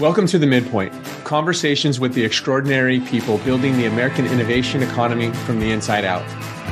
Welcome 0.00 0.28
to 0.28 0.38
the 0.38 0.46
Midpoint 0.46 0.92
conversations 1.24 1.98
with 1.98 2.14
the 2.14 2.24
extraordinary 2.24 3.00
people 3.00 3.38
building 3.38 3.76
the 3.76 3.86
American 3.86 4.26
innovation 4.26 4.80
economy 4.80 5.32
from 5.32 5.58
the 5.58 5.72
inside 5.72 6.04
out. 6.04 6.22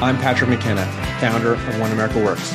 I'm 0.00 0.16
Patrick 0.18 0.48
McKenna, 0.48 0.86
founder 1.18 1.54
of 1.54 1.80
One 1.80 1.90
America 1.90 2.22
Works. 2.22 2.52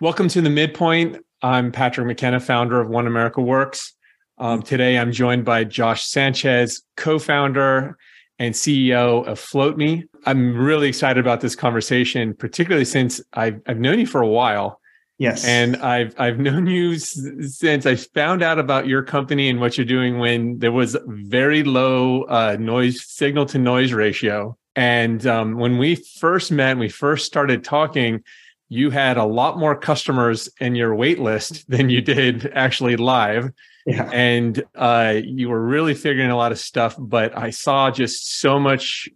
Welcome 0.00 0.26
to 0.30 0.40
the 0.40 0.50
Midpoint. 0.50 1.24
I'm 1.42 1.70
Patrick 1.70 2.08
McKenna, 2.08 2.40
founder 2.40 2.80
of 2.80 2.88
One 2.88 3.06
America 3.06 3.40
Works. 3.40 3.94
Um, 4.36 4.62
today, 4.62 4.98
I'm 4.98 5.12
joined 5.12 5.44
by 5.44 5.62
Josh 5.62 6.04
Sanchez, 6.04 6.82
co 6.96 7.20
founder 7.20 7.96
and 8.40 8.52
CEO 8.52 9.24
of 9.28 9.38
FloatMe. 9.38 10.08
I'm 10.26 10.56
really 10.56 10.88
excited 10.88 11.20
about 11.20 11.40
this 11.40 11.54
conversation, 11.54 12.34
particularly 12.34 12.84
since 12.84 13.20
I've, 13.32 13.60
I've 13.68 13.78
known 13.78 14.00
you 14.00 14.06
for 14.06 14.22
a 14.22 14.28
while. 14.28 14.80
Yes. 15.22 15.44
And 15.44 15.76
I've 15.76 16.18
I've 16.18 16.40
known 16.40 16.66
you 16.66 16.98
since 16.98 17.86
I 17.86 17.94
found 17.94 18.42
out 18.42 18.58
about 18.58 18.88
your 18.88 19.04
company 19.04 19.48
and 19.48 19.60
what 19.60 19.78
you're 19.78 19.84
doing 19.84 20.18
when 20.18 20.58
there 20.58 20.72
was 20.72 20.96
very 21.06 21.62
low 21.62 22.22
uh, 22.24 22.56
noise 22.58 23.06
signal 23.06 23.46
to 23.46 23.58
noise 23.58 23.92
ratio. 23.92 24.58
And 24.74 25.24
um, 25.24 25.58
when 25.58 25.78
we 25.78 25.94
first 25.94 26.50
met, 26.50 26.76
we 26.76 26.88
first 26.88 27.24
started 27.24 27.62
talking, 27.62 28.24
you 28.68 28.90
had 28.90 29.16
a 29.16 29.24
lot 29.24 29.58
more 29.58 29.76
customers 29.76 30.48
in 30.58 30.74
your 30.74 30.92
wait 30.92 31.20
list 31.20 31.70
than 31.70 31.88
you 31.88 32.00
did 32.00 32.50
actually 32.52 32.96
live. 32.96 33.52
Yeah. 33.86 34.10
And 34.12 34.64
uh, 34.74 35.20
you 35.22 35.50
were 35.50 35.64
really 35.64 35.94
figuring 35.94 36.32
a 36.32 36.36
lot 36.36 36.50
of 36.50 36.58
stuff, 36.58 36.96
but 36.98 37.36
I 37.38 37.50
saw 37.50 37.92
just 37.92 38.40
so 38.40 38.58
much 38.58 39.08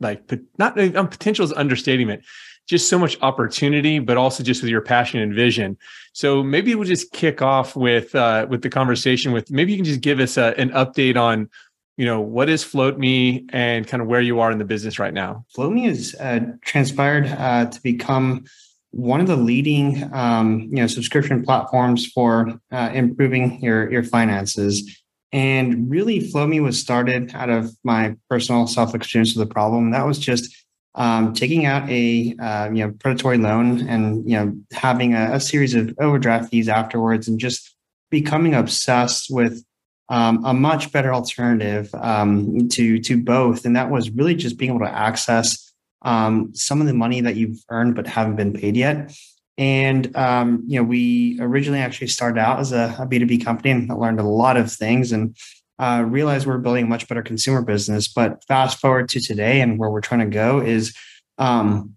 like 0.00 0.22
not 0.56 0.80
um, 0.96 1.08
potential 1.08 1.44
is 1.44 1.52
understating 1.52 2.08
it 2.08 2.24
just 2.70 2.88
so 2.88 2.98
much 2.98 3.18
opportunity, 3.20 3.98
but 3.98 4.16
also 4.16 4.44
just 4.44 4.62
with 4.62 4.70
your 4.70 4.80
passion 4.80 5.20
and 5.20 5.34
vision. 5.34 5.76
So 6.12 6.42
maybe 6.42 6.74
we'll 6.76 6.86
just 6.86 7.12
kick 7.12 7.42
off 7.42 7.74
with 7.74 8.14
uh, 8.14 8.46
with 8.48 8.62
the 8.62 8.70
conversation. 8.70 9.32
With 9.32 9.50
maybe 9.50 9.72
you 9.72 9.78
can 9.78 9.84
just 9.84 10.00
give 10.00 10.20
us 10.20 10.36
a, 10.36 10.54
an 10.56 10.70
update 10.70 11.16
on, 11.16 11.50
you 11.96 12.06
know, 12.06 12.20
what 12.20 12.48
is 12.48 12.64
FloatMe 12.64 13.44
and 13.52 13.86
kind 13.88 14.00
of 14.00 14.06
where 14.06 14.20
you 14.20 14.38
are 14.38 14.52
in 14.52 14.58
the 14.58 14.64
business 14.64 15.00
right 15.00 15.12
now. 15.12 15.44
FloatMe 15.56 15.86
has 15.86 16.14
uh, 16.14 16.40
transpired 16.64 17.26
uh, 17.26 17.66
to 17.66 17.82
become 17.82 18.44
one 18.92 19.20
of 19.20 19.26
the 19.26 19.36
leading, 19.36 20.08
um, 20.14 20.60
you 20.60 20.76
know, 20.76 20.86
subscription 20.86 21.44
platforms 21.44 22.06
for 22.06 22.60
uh, 22.70 22.90
improving 22.94 23.60
your 23.60 23.90
your 23.90 24.04
finances. 24.04 24.96
And 25.32 25.90
really, 25.90 26.20
FloatMe 26.20 26.62
was 26.62 26.78
started 26.78 27.34
out 27.34 27.50
of 27.50 27.76
my 27.82 28.14
personal 28.28 28.68
self 28.68 28.94
experience 28.94 29.34
with 29.34 29.48
the 29.48 29.52
problem. 29.52 29.90
That 29.90 30.06
was 30.06 30.20
just 30.20 30.56
um, 30.94 31.32
taking 31.34 31.66
out 31.66 31.88
a 31.88 32.34
uh, 32.40 32.70
you 32.72 32.84
know 32.84 32.92
predatory 32.98 33.38
loan 33.38 33.88
and 33.88 34.28
you 34.28 34.36
know 34.36 34.56
having 34.72 35.14
a, 35.14 35.34
a, 35.34 35.40
series 35.40 35.74
of 35.74 35.94
overdraft 36.00 36.50
fees 36.50 36.68
afterwards 36.68 37.28
and 37.28 37.38
just 37.38 37.76
becoming 38.10 38.54
obsessed 38.54 39.28
with 39.30 39.64
um, 40.08 40.44
a 40.44 40.52
much 40.52 40.90
better 40.90 41.14
alternative 41.14 41.94
um, 41.94 42.68
to 42.68 42.98
to 43.00 43.22
both. 43.22 43.64
And 43.64 43.76
that 43.76 43.90
was 43.90 44.10
really 44.10 44.34
just 44.34 44.58
being 44.58 44.72
able 44.72 44.84
to 44.84 44.92
access 44.92 45.72
um, 46.02 46.50
some 46.54 46.80
of 46.80 46.88
the 46.88 46.94
money 46.94 47.20
that 47.20 47.36
you've 47.36 47.62
earned 47.68 47.94
but 47.94 48.06
haven't 48.06 48.36
been 48.36 48.52
paid 48.52 48.76
yet. 48.76 49.12
And 49.56 50.14
um, 50.16 50.64
you 50.66 50.80
know 50.80 50.84
we 50.84 51.38
originally 51.40 51.78
actually 51.78 52.08
started 52.08 52.40
out 52.40 52.58
as 52.58 52.72
a 52.72 52.96
a 52.98 53.06
b2b 53.06 53.44
company 53.44 53.70
and 53.70 53.88
learned 53.88 54.18
a 54.18 54.24
lot 54.24 54.56
of 54.56 54.72
things. 54.72 55.12
And 55.12 55.36
uh, 55.80 56.04
realize 56.06 56.46
we're 56.46 56.58
building 56.58 56.84
a 56.84 56.88
much 56.88 57.08
better 57.08 57.22
consumer 57.22 57.62
business. 57.62 58.06
But 58.06 58.44
fast 58.44 58.78
forward 58.78 59.08
to 59.10 59.20
today 59.20 59.62
and 59.62 59.78
where 59.78 59.88
we're 59.88 60.02
trying 60.02 60.20
to 60.20 60.26
go 60.26 60.60
is 60.60 60.94
um, 61.38 61.96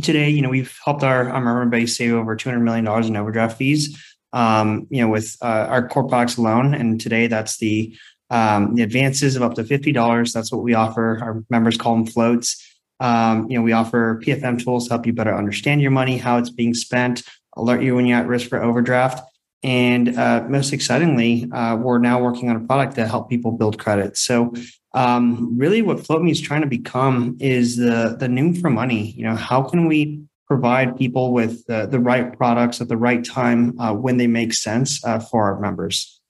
today, 0.00 0.30
you 0.30 0.40
know, 0.40 0.50
we've 0.50 0.78
helped 0.84 1.02
our, 1.02 1.28
our 1.28 1.40
member 1.40 1.66
base 1.66 1.96
save 1.96 2.14
over 2.14 2.36
$200 2.36 2.62
million 2.62 2.86
in 3.04 3.16
overdraft 3.16 3.58
fees, 3.58 4.00
um, 4.32 4.86
you 4.88 5.02
know, 5.02 5.08
with 5.08 5.36
uh, 5.42 5.66
our 5.68 5.88
core 5.88 6.08
products 6.08 6.36
alone. 6.36 6.74
And 6.74 7.00
today 7.00 7.26
that's 7.26 7.58
the, 7.58 7.96
um, 8.30 8.76
the 8.76 8.82
advances 8.82 9.34
of 9.34 9.42
up 9.42 9.54
to 9.54 9.64
$50. 9.64 10.32
That's 10.32 10.52
what 10.52 10.62
we 10.62 10.74
offer. 10.74 11.18
Our 11.20 11.44
members 11.50 11.76
call 11.76 11.96
them 11.96 12.06
floats. 12.06 12.64
Um, 13.00 13.50
you 13.50 13.58
know, 13.58 13.64
we 13.64 13.72
offer 13.72 14.20
PFM 14.24 14.62
tools 14.62 14.86
to 14.86 14.94
help 14.94 15.06
you 15.06 15.12
better 15.12 15.36
understand 15.36 15.82
your 15.82 15.90
money, 15.90 16.18
how 16.18 16.38
it's 16.38 16.50
being 16.50 16.72
spent, 16.72 17.24
alert 17.56 17.82
you 17.82 17.96
when 17.96 18.06
you're 18.06 18.18
at 18.18 18.28
risk 18.28 18.48
for 18.48 18.62
overdraft. 18.62 19.28
And 19.64 20.16
uh, 20.16 20.44
most 20.46 20.74
excitingly, 20.74 21.50
uh, 21.50 21.76
we're 21.76 21.98
now 21.98 22.22
working 22.22 22.50
on 22.50 22.56
a 22.56 22.60
product 22.60 22.96
to 22.96 23.08
help 23.08 23.30
people 23.30 23.50
build 23.50 23.78
credit. 23.78 24.18
So, 24.18 24.52
um, 24.92 25.58
really, 25.58 25.80
what 25.80 25.96
FloatMe 25.96 26.30
is 26.30 26.40
trying 26.40 26.60
to 26.60 26.68
become 26.68 27.36
is 27.40 27.76
the 27.76 28.14
the 28.20 28.26
Noom 28.26 28.60
for 28.60 28.70
money. 28.70 29.12
You 29.12 29.24
know, 29.24 29.34
how 29.34 29.62
can 29.62 29.86
we 29.88 30.20
provide 30.46 30.96
people 30.96 31.32
with 31.32 31.66
the, 31.66 31.86
the 31.86 31.98
right 31.98 32.36
products 32.36 32.80
at 32.80 32.88
the 32.88 32.96
right 32.96 33.24
time 33.24 33.78
uh, 33.80 33.94
when 33.94 34.18
they 34.18 34.26
make 34.26 34.52
sense 34.52 35.02
uh, 35.04 35.18
for 35.18 35.44
our 35.44 35.58
members? 35.58 36.20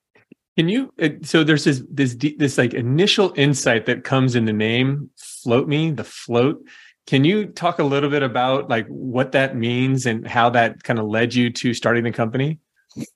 Can 0.57 0.69
you? 0.69 0.93
Uh, 1.03 1.09
so 1.23 1.43
there's 1.43 1.65
this 1.65 1.83
this 1.91 2.15
this 2.15 2.57
like 2.57 2.73
initial 2.73 3.33
insight 3.37 3.87
that 3.87 4.05
comes 4.05 4.37
in 4.37 4.45
the 4.45 4.53
name 4.53 5.11
FloatMe, 5.19 5.97
the 5.97 6.05
float. 6.05 6.65
Can 7.07 7.25
you 7.25 7.47
talk 7.47 7.81
a 7.81 7.85
little 7.85 8.09
bit 8.09 8.23
about 8.23 8.71
like 8.71 8.87
what 8.87 9.33
that 9.33 9.57
means 9.57 10.07
and 10.07 10.27
how 10.27 10.51
that 10.51 10.85
kind 10.85 10.99
of 11.01 11.07
led 11.07 11.35
you 11.35 11.51
to 11.51 11.75
starting 11.75 12.05
the 12.05 12.13
company? 12.13 12.61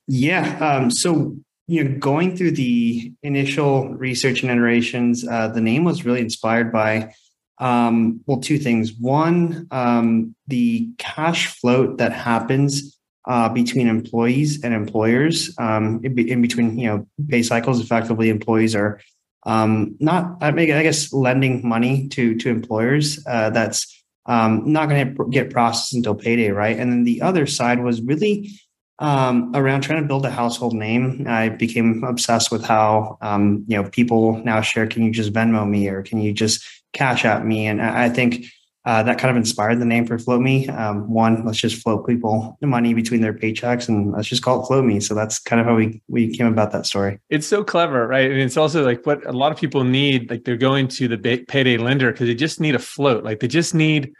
Yeah. 0.07 0.57
Um, 0.59 0.91
so, 0.91 1.35
you 1.67 1.83
know, 1.83 1.97
going 1.97 2.35
through 2.35 2.51
the 2.51 3.13
initial 3.23 3.89
research 3.89 4.41
and 4.41 4.51
iterations, 4.51 5.27
uh, 5.27 5.49
the 5.49 5.61
name 5.61 5.83
was 5.83 6.05
really 6.05 6.21
inspired 6.21 6.71
by, 6.71 7.13
um, 7.59 8.21
well, 8.25 8.39
two 8.39 8.57
things. 8.57 8.93
One, 8.93 9.67
um, 9.71 10.35
the 10.47 10.89
cash 10.97 11.47
float 11.59 11.97
that 11.97 12.11
happens 12.11 12.97
uh, 13.27 13.49
between 13.49 13.87
employees 13.87 14.63
and 14.63 14.73
employers 14.73 15.53
um, 15.59 16.01
in, 16.03 16.17
in, 16.17 16.41
between, 16.41 16.79
you 16.79 16.87
know, 16.87 17.07
pay 17.27 17.43
cycles. 17.43 17.79
Effectively, 17.79 18.29
employees 18.29 18.75
are 18.75 18.99
um, 19.45 19.95
not, 19.99 20.37
I 20.41 20.51
guess, 20.51 21.13
lending 21.13 21.67
money 21.67 22.07
to 22.09 22.35
to 22.35 22.49
employers. 22.49 23.23
Uh, 23.27 23.51
that's 23.51 24.03
um, 24.25 24.71
not 24.71 24.89
going 24.89 25.15
to 25.15 25.29
get 25.29 25.51
processed 25.51 25.93
until 25.93 26.15
payday, 26.15 26.49
right? 26.49 26.77
And 26.77 26.91
then 26.91 27.03
the 27.03 27.21
other 27.21 27.45
side 27.45 27.83
was 27.83 28.01
really 28.01 28.51
um, 28.99 29.51
around 29.55 29.81
trying 29.81 30.01
to 30.01 30.07
build 30.07 30.25
a 30.25 30.29
household 30.29 30.73
name. 30.73 31.25
I 31.27 31.49
became 31.49 32.03
obsessed 32.03 32.51
with 32.51 32.63
how 32.63 33.17
um, 33.21 33.63
you 33.67 33.81
know 33.81 33.89
people 33.89 34.37
now 34.43 34.61
share. 34.61 34.87
Can 34.87 35.03
you 35.03 35.11
just 35.11 35.33
Venmo 35.33 35.67
me 35.67 35.87
or 35.87 36.03
can 36.03 36.19
you 36.19 36.33
just 36.33 36.63
Cash 36.93 37.25
App 37.25 37.43
me? 37.43 37.65
And 37.67 37.81
I 37.81 38.09
think 38.09 38.45
uh, 38.85 39.03
that 39.03 39.19
kind 39.19 39.29
of 39.29 39.37
inspired 39.37 39.79
the 39.79 39.85
name 39.85 40.05
for 40.05 40.17
FloatMe. 40.17 40.69
Um, 40.77 41.09
one, 41.09 41.45
let's 41.45 41.57
just 41.59 41.81
float 41.81 42.07
people 42.07 42.57
the 42.61 42.67
money 42.67 42.93
between 42.93 43.21
their 43.21 43.33
paychecks, 43.33 43.87
and 43.87 44.11
let's 44.11 44.27
just 44.27 44.41
call 44.41 44.61
it 44.61 44.67
FloatMe. 44.67 45.01
So 45.01 45.15
that's 45.15 45.39
kind 45.39 45.59
of 45.59 45.65
how 45.65 45.75
we 45.75 46.01
we 46.07 46.35
came 46.35 46.47
about 46.47 46.71
that 46.71 46.85
story. 46.85 47.19
It's 47.29 47.47
so 47.47 47.63
clever, 47.63 48.07
right? 48.07 48.29
And 48.29 48.39
it's 48.41 48.57
also 48.57 48.83
like 48.83 49.05
what 49.05 49.25
a 49.25 49.31
lot 49.31 49.51
of 49.51 49.57
people 49.57 49.83
need. 49.83 50.29
Like 50.29 50.43
they're 50.43 50.57
going 50.57 50.87
to 50.89 51.07
the 51.07 51.45
payday 51.47 51.77
lender 51.77 52.11
because 52.11 52.27
they 52.27 52.35
just 52.35 52.59
need 52.59 52.75
a 52.75 52.79
float. 52.79 53.23
Like 53.23 53.39
they 53.39 53.47
just 53.47 53.73
need 53.73 54.11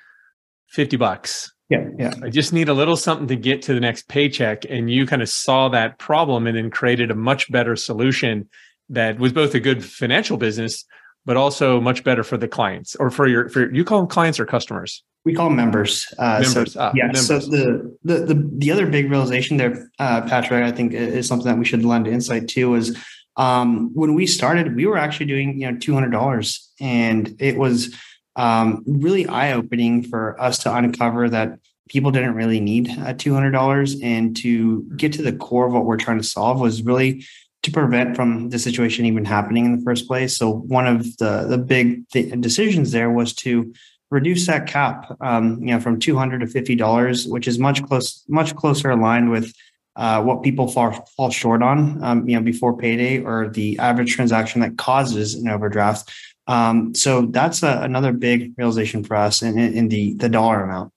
fifty 0.68 0.96
bucks 0.96 1.52
yeah, 1.70 1.88
yeah. 1.98 2.14
I 2.24 2.30
just 2.30 2.52
need 2.52 2.68
a 2.68 2.74
little 2.74 2.98
something 2.98 3.28
to 3.28 3.36
get 3.36 3.62
to 3.64 3.74
the 3.74 3.80
next 3.80 4.08
paycheck. 4.08 4.66
And 4.68 4.90
you 4.90 5.06
kind 5.06 5.22
of 5.22 5.30
saw 5.30 5.70
that 5.70 6.00
problem 6.00 6.48
and 6.48 6.58
then 6.58 6.72
created 6.72 7.12
a 7.12 7.16
much 7.16 7.52
better 7.52 7.76
solution 7.76 8.50
that 8.90 9.20
was 9.20 9.34
both 9.34 9.54
a 9.54 9.60
good 9.60 9.86
financial 9.86 10.38
business, 10.38 10.84
but 11.26 11.38
also 11.38 11.80
much 11.80 12.04
better 12.04 12.24
for 12.24 12.38
the 12.38 12.48
clients 12.48 12.96
or 12.96 13.12
for 13.12 13.28
your 13.28 13.50
for 13.50 13.72
you 13.72 13.84
call 13.84 14.00
them 14.00 14.08
clients 14.08 14.40
or 14.40 14.48
customers. 14.48 15.04
We 15.26 15.36
call 15.36 15.50
them 15.50 15.58
members. 15.58 16.12
Uh, 16.18 16.40
members. 16.42 16.74
So, 16.74 16.80
ah, 16.80 16.92
yeah. 16.96 17.04
Members. 17.04 17.28
So 17.28 17.40
the, 17.40 17.98
the 18.04 18.26
the 18.26 18.50
the 18.58 18.72
other 18.72 18.88
big 18.88 19.12
realization 19.12 19.58
there, 19.58 19.92
uh, 20.00 20.22
Patrick, 20.22 20.64
I 20.64 20.72
think 20.72 20.94
is 20.94 21.28
something 21.28 21.48
that 21.48 21.60
we 21.60 21.66
should 21.66 21.86
lend 21.86 22.08
insight 22.08 22.48
to 22.50 22.74
is 22.74 22.98
um, 23.38 23.92
when 23.94 24.16
we 24.16 24.26
started, 24.26 24.76
we 24.76 24.88
were 24.88 24.98
actually 24.98 25.28
doing 25.28 25.62
you 25.62 25.72
know 25.72 25.78
two 25.78 25.94
hundred 25.94 26.12
dollars, 26.12 26.72
and 26.80 27.36
it 27.40 27.58
was 27.58 27.96
um, 28.40 28.84
really 28.88 29.28
eye 29.28 29.52
opening 29.52 30.02
for 30.02 30.42
us 30.42 30.60
to 30.60 30.74
uncover 30.74 31.30
that 31.30 31.60
people 31.90 32.10
didn't 32.10 32.36
really 32.36 32.62
need 32.62 32.90
uh, 32.90 33.14
$200 33.14 34.00
and 34.02 34.38
to 34.38 34.84
get 34.96 35.12
to 35.12 35.22
the 35.22 35.34
core 35.34 35.68
of 35.68 35.74
what 35.74 35.84
we're 35.84 35.98
trying 35.98 36.20
to 36.20 36.24
solve 36.24 36.62
was 36.62 36.82
really 36.82 37.26
to 37.64 37.72
prevent 37.72 38.16
from 38.16 38.50
the 38.50 38.58
situation 38.58 39.06
even 39.06 39.26
happening 39.26 39.66
in 39.66 39.76
the 39.76 39.84
first 39.84 40.08
place. 40.08 40.38
So 40.38 40.54
one 40.54 40.88
of 40.88 41.18
the 41.18 41.46
the 41.50 41.58
big 41.58 42.08
th- 42.10 42.40
decisions 42.40 42.92
there 42.92 43.12
was 43.12 43.34
to 43.44 43.74
reduce 44.10 44.48
that 44.48 44.68
cap, 44.68 45.18
um, 45.20 45.60
you 45.60 45.74
know, 45.74 45.82
from 45.82 46.00
two 46.00 46.18
hundred 46.18 46.40
to 46.40 46.48
fifty 46.48 46.76
dollars, 46.76 47.28
which 47.28 47.46
is 47.46 47.60
much 47.60 47.84
close, 47.84 48.24
much 48.30 48.56
closer 48.56 48.92
aligned 48.92 49.30
with 49.30 49.54
uh, 49.98 50.24
what 50.24 50.42
people 50.42 50.70
fall 50.70 51.06
fall 51.18 51.30
short 51.30 51.62
on, 51.62 52.02
um, 52.02 52.30
you 52.30 52.38
know, 52.38 52.42
before 52.42 52.78
payday 52.78 53.22
or 53.22 53.50
the 53.50 53.78
average 53.80 54.16
transaction 54.16 54.62
that 54.62 54.78
causes 54.78 55.36
an 55.36 55.50
overdraft. 55.50 56.10
Um, 56.50 56.96
so 56.96 57.28
that's 57.28 57.62
a, 57.62 57.82
another 57.84 58.12
big 58.12 58.54
realization 58.58 59.04
for 59.04 59.16
us 59.16 59.44
in, 59.44 59.58
in 59.58 59.88
the 59.88 60.16
the 60.16 60.28
dollar 60.28 60.64
amount. 60.64 60.92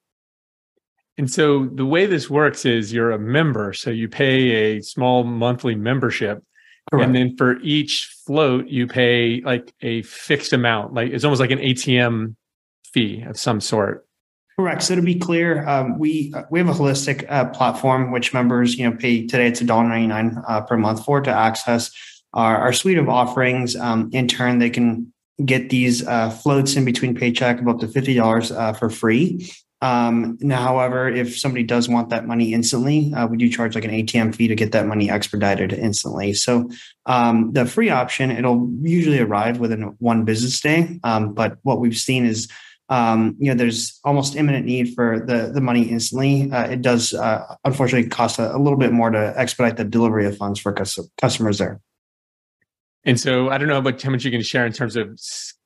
And 1.19 1.31
so 1.31 1.67
the 1.67 1.85
way 1.85 2.07
this 2.07 2.31
works 2.31 2.65
is 2.65 2.91
you're 2.91 3.11
a 3.11 3.19
member, 3.19 3.75
so 3.75 3.91
you 3.91 4.09
pay 4.09 4.77
a 4.77 4.81
small 4.81 5.25
monthly 5.25 5.75
membership. 5.75 6.43
Correct. 6.91 7.07
And 7.07 7.15
then 7.15 7.37
for 7.37 7.61
each 7.61 8.17
float, 8.27 8.67
you 8.69 8.87
pay 8.87 9.43
like 9.43 9.73
a 9.83 10.03
fixed 10.03 10.55
amount. 10.55 10.95
Like 10.95 11.13
it's 11.13 11.23
almost 11.23 11.41
like 11.41 11.51
an 11.51 11.59
ATM 11.59 12.35
fee 12.91 13.23
of 13.23 13.39
some 13.39 13.61
sort. 13.61 14.07
Correct. 14.59 14.83
So 14.83 14.97
to 14.97 15.03
be 15.03 15.19
clear, 15.19 15.69
um, 15.69 15.99
we 15.99 16.33
we 16.51 16.61
have 16.61 16.69
a 16.69 16.73
holistic 16.73 17.31
uh, 17.31 17.51
platform 17.51 18.11
which 18.11 18.33
members 18.33 18.79
you 18.79 18.89
know 18.89 18.97
pay 18.97 19.27
today. 19.27 19.49
It's 19.49 19.61
a 19.61 19.65
dollar 19.65 19.87
ninety 19.87 20.07
nine 20.07 20.43
uh, 20.49 20.63
per 20.63 20.79
month 20.79 21.05
for 21.05 21.21
to 21.21 21.31
access 21.31 21.91
our, 22.33 22.57
our 22.57 22.73
suite 22.73 22.97
of 22.97 23.11
offerings. 23.11 23.77
Um, 23.77 24.09
in 24.15 24.29
turn, 24.29 24.59
they 24.59 24.71
can 24.71 25.13
get 25.45 25.71
these 25.71 26.07
uh, 26.07 26.31
floats 26.31 26.77
in 26.77 26.85
between 26.85 27.15
paycheck 27.15 27.61
of 27.61 27.69
up 27.69 27.81
to 27.81 27.89
fifty 27.89 28.15
dollars 28.15 28.51
uh, 28.53 28.73
for 28.73 28.91
free. 28.91 29.51
Um, 29.83 30.39
now, 30.41 30.63
however, 30.63 31.09
if 31.09 31.37
somebody 31.37 31.65
does 31.65 31.89
want 31.89 32.11
that 32.11 32.25
money 32.25 32.55
instantly, 32.55 33.13
uh, 33.15 33.27
we 33.27 33.37
do 33.37 33.49
charge 33.49 33.75
like 33.75 33.85
an 33.85 33.91
ATM 33.91 34.33
fee 34.33 34.47
to 34.47 34.55
get 34.55 34.71
that 34.73 34.87
money 34.87 35.11
expedited 35.11 35.73
instantly. 35.73 36.35
So 36.35 36.71
um, 37.07 37.53
the 37.53 37.67
free 37.67 37.91
option, 37.91 38.31
it'll 38.31 38.71
usually 38.81 39.19
arrive 39.19 39.59
within 39.59 39.97
one 39.99 40.25
business 40.25 40.61
day. 40.61 41.01
Um, 41.03 41.35
but 41.35 41.59
what 41.63 41.81
we've 41.81 41.97
seen 41.97 42.25
is 42.25 42.49
um, 42.89 43.37
you 43.39 43.49
know, 43.49 43.57
there's 43.57 43.99
almost 44.05 44.37
imminent 44.37 44.67
need 44.67 44.95
for 44.95 45.19
the 45.19 45.51
the 45.53 45.63
money 45.63 45.83
instantly. 45.83 46.53
Uh, 46.53 46.65
it 46.65 46.83
does 46.83 47.15
uh, 47.15 47.57
unfortunately 47.65 48.09
cost 48.09 48.39
a, 48.39 48.55
a, 48.55 48.59
little 48.59 48.79
bit 48.79 48.93
more 48.93 49.11
to 49.11 49.33
expedite 49.35 49.79
the 49.79 49.85
delivery 49.85 50.27
of 50.27 50.37
funds 50.37 50.61
for 50.61 50.73
cus- 50.75 50.99
customers 51.19 51.57
there. 51.57 51.81
And 53.05 53.19
so 53.19 53.51
I 53.51 53.59
don't 53.59 53.69
know 53.69 53.79
about 53.79 54.01
how 54.01 54.11
much 54.11 54.25
you 54.25 54.31
can 54.31 54.43
share 54.43 54.65
in 54.65 54.73
terms 54.73 54.95
of 54.97 55.19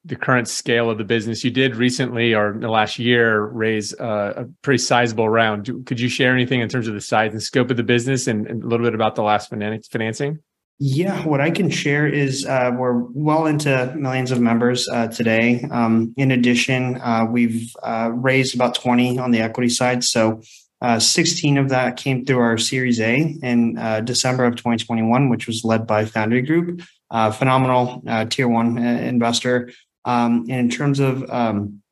the 0.05 0.17
current 0.17 0.49
scale 0.49 0.88
of 0.88 0.99
the 0.99 1.05
business. 1.05 1.44
You 1.44 1.50
did 1.50 1.77
recently, 1.77 2.33
or 2.35 2.53
in 2.53 2.61
the 2.61 2.69
last 2.69 2.99
year, 2.99 3.44
raise 3.47 3.93
uh, 4.00 4.33
a 4.37 4.44
pretty 4.62 4.79
sizable 4.79 5.29
round. 5.29 5.69
Could 5.85 6.00
you 6.00 6.09
share 6.09 6.33
anything 6.33 6.61
in 6.61 6.69
terms 6.69 6.88
of 6.88 6.94
the 6.94 7.00
size 7.00 7.33
and 7.33 7.43
scope 7.43 7.71
of 7.71 7.77
the 7.77 7.83
business, 7.83 8.27
and, 8.27 8.47
and 8.47 8.62
a 8.62 8.67
little 8.67 8.87
bit 8.87 8.94
about 8.94 9.17
the 9.17 9.23
last 9.23 9.50
financing? 9.50 10.38
Yeah, 10.79 11.27
what 11.27 11.41
I 11.41 11.50
can 11.50 11.71
share 11.71 12.06
is 12.06 12.44
uh, 12.44 12.71
we're 12.77 13.00
well 13.15 13.47
into 13.47 13.94
millions 13.97 14.31
of 14.31 14.41
members 14.41 14.87
uh, 14.88 15.09
today. 15.09 15.67
Um, 15.71 16.15
in 16.19 16.31
addition, 16.31 17.00
uh, 17.00 17.27
we've 17.31 17.71
uh, 17.83 18.11
raised 18.12 18.55
about 18.55 18.75
20 18.75 19.19
on 19.19 19.31
the 19.31 19.41
equity 19.41 19.71
side. 19.71 20.05
So 20.05 20.43
uh, 20.83 20.99
16 20.99 21.56
of 21.56 21.71
that 21.71 21.97
came 21.97 22.27
through 22.27 22.41
our 22.41 22.59
Series 22.59 23.00
A 23.00 23.17
in 23.43 23.75
December 24.05 24.44
of 24.44 24.56
2021, 24.56 25.31
which 25.31 25.47
was 25.47 25.65
led 25.65 25.87
by 25.87 26.05
Foundry 26.05 26.43
Group, 26.43 26.83
phenomenal 27.11 28.03
tier 28.31 28.49
one 28.49 28.79
investor. 28.79 29.70
Um, 30.05 30.47
and 30.49 30.61
in 30.61 30.70
terms 30.70 31.00
of 31.00 31.29
um, 31.31 31.82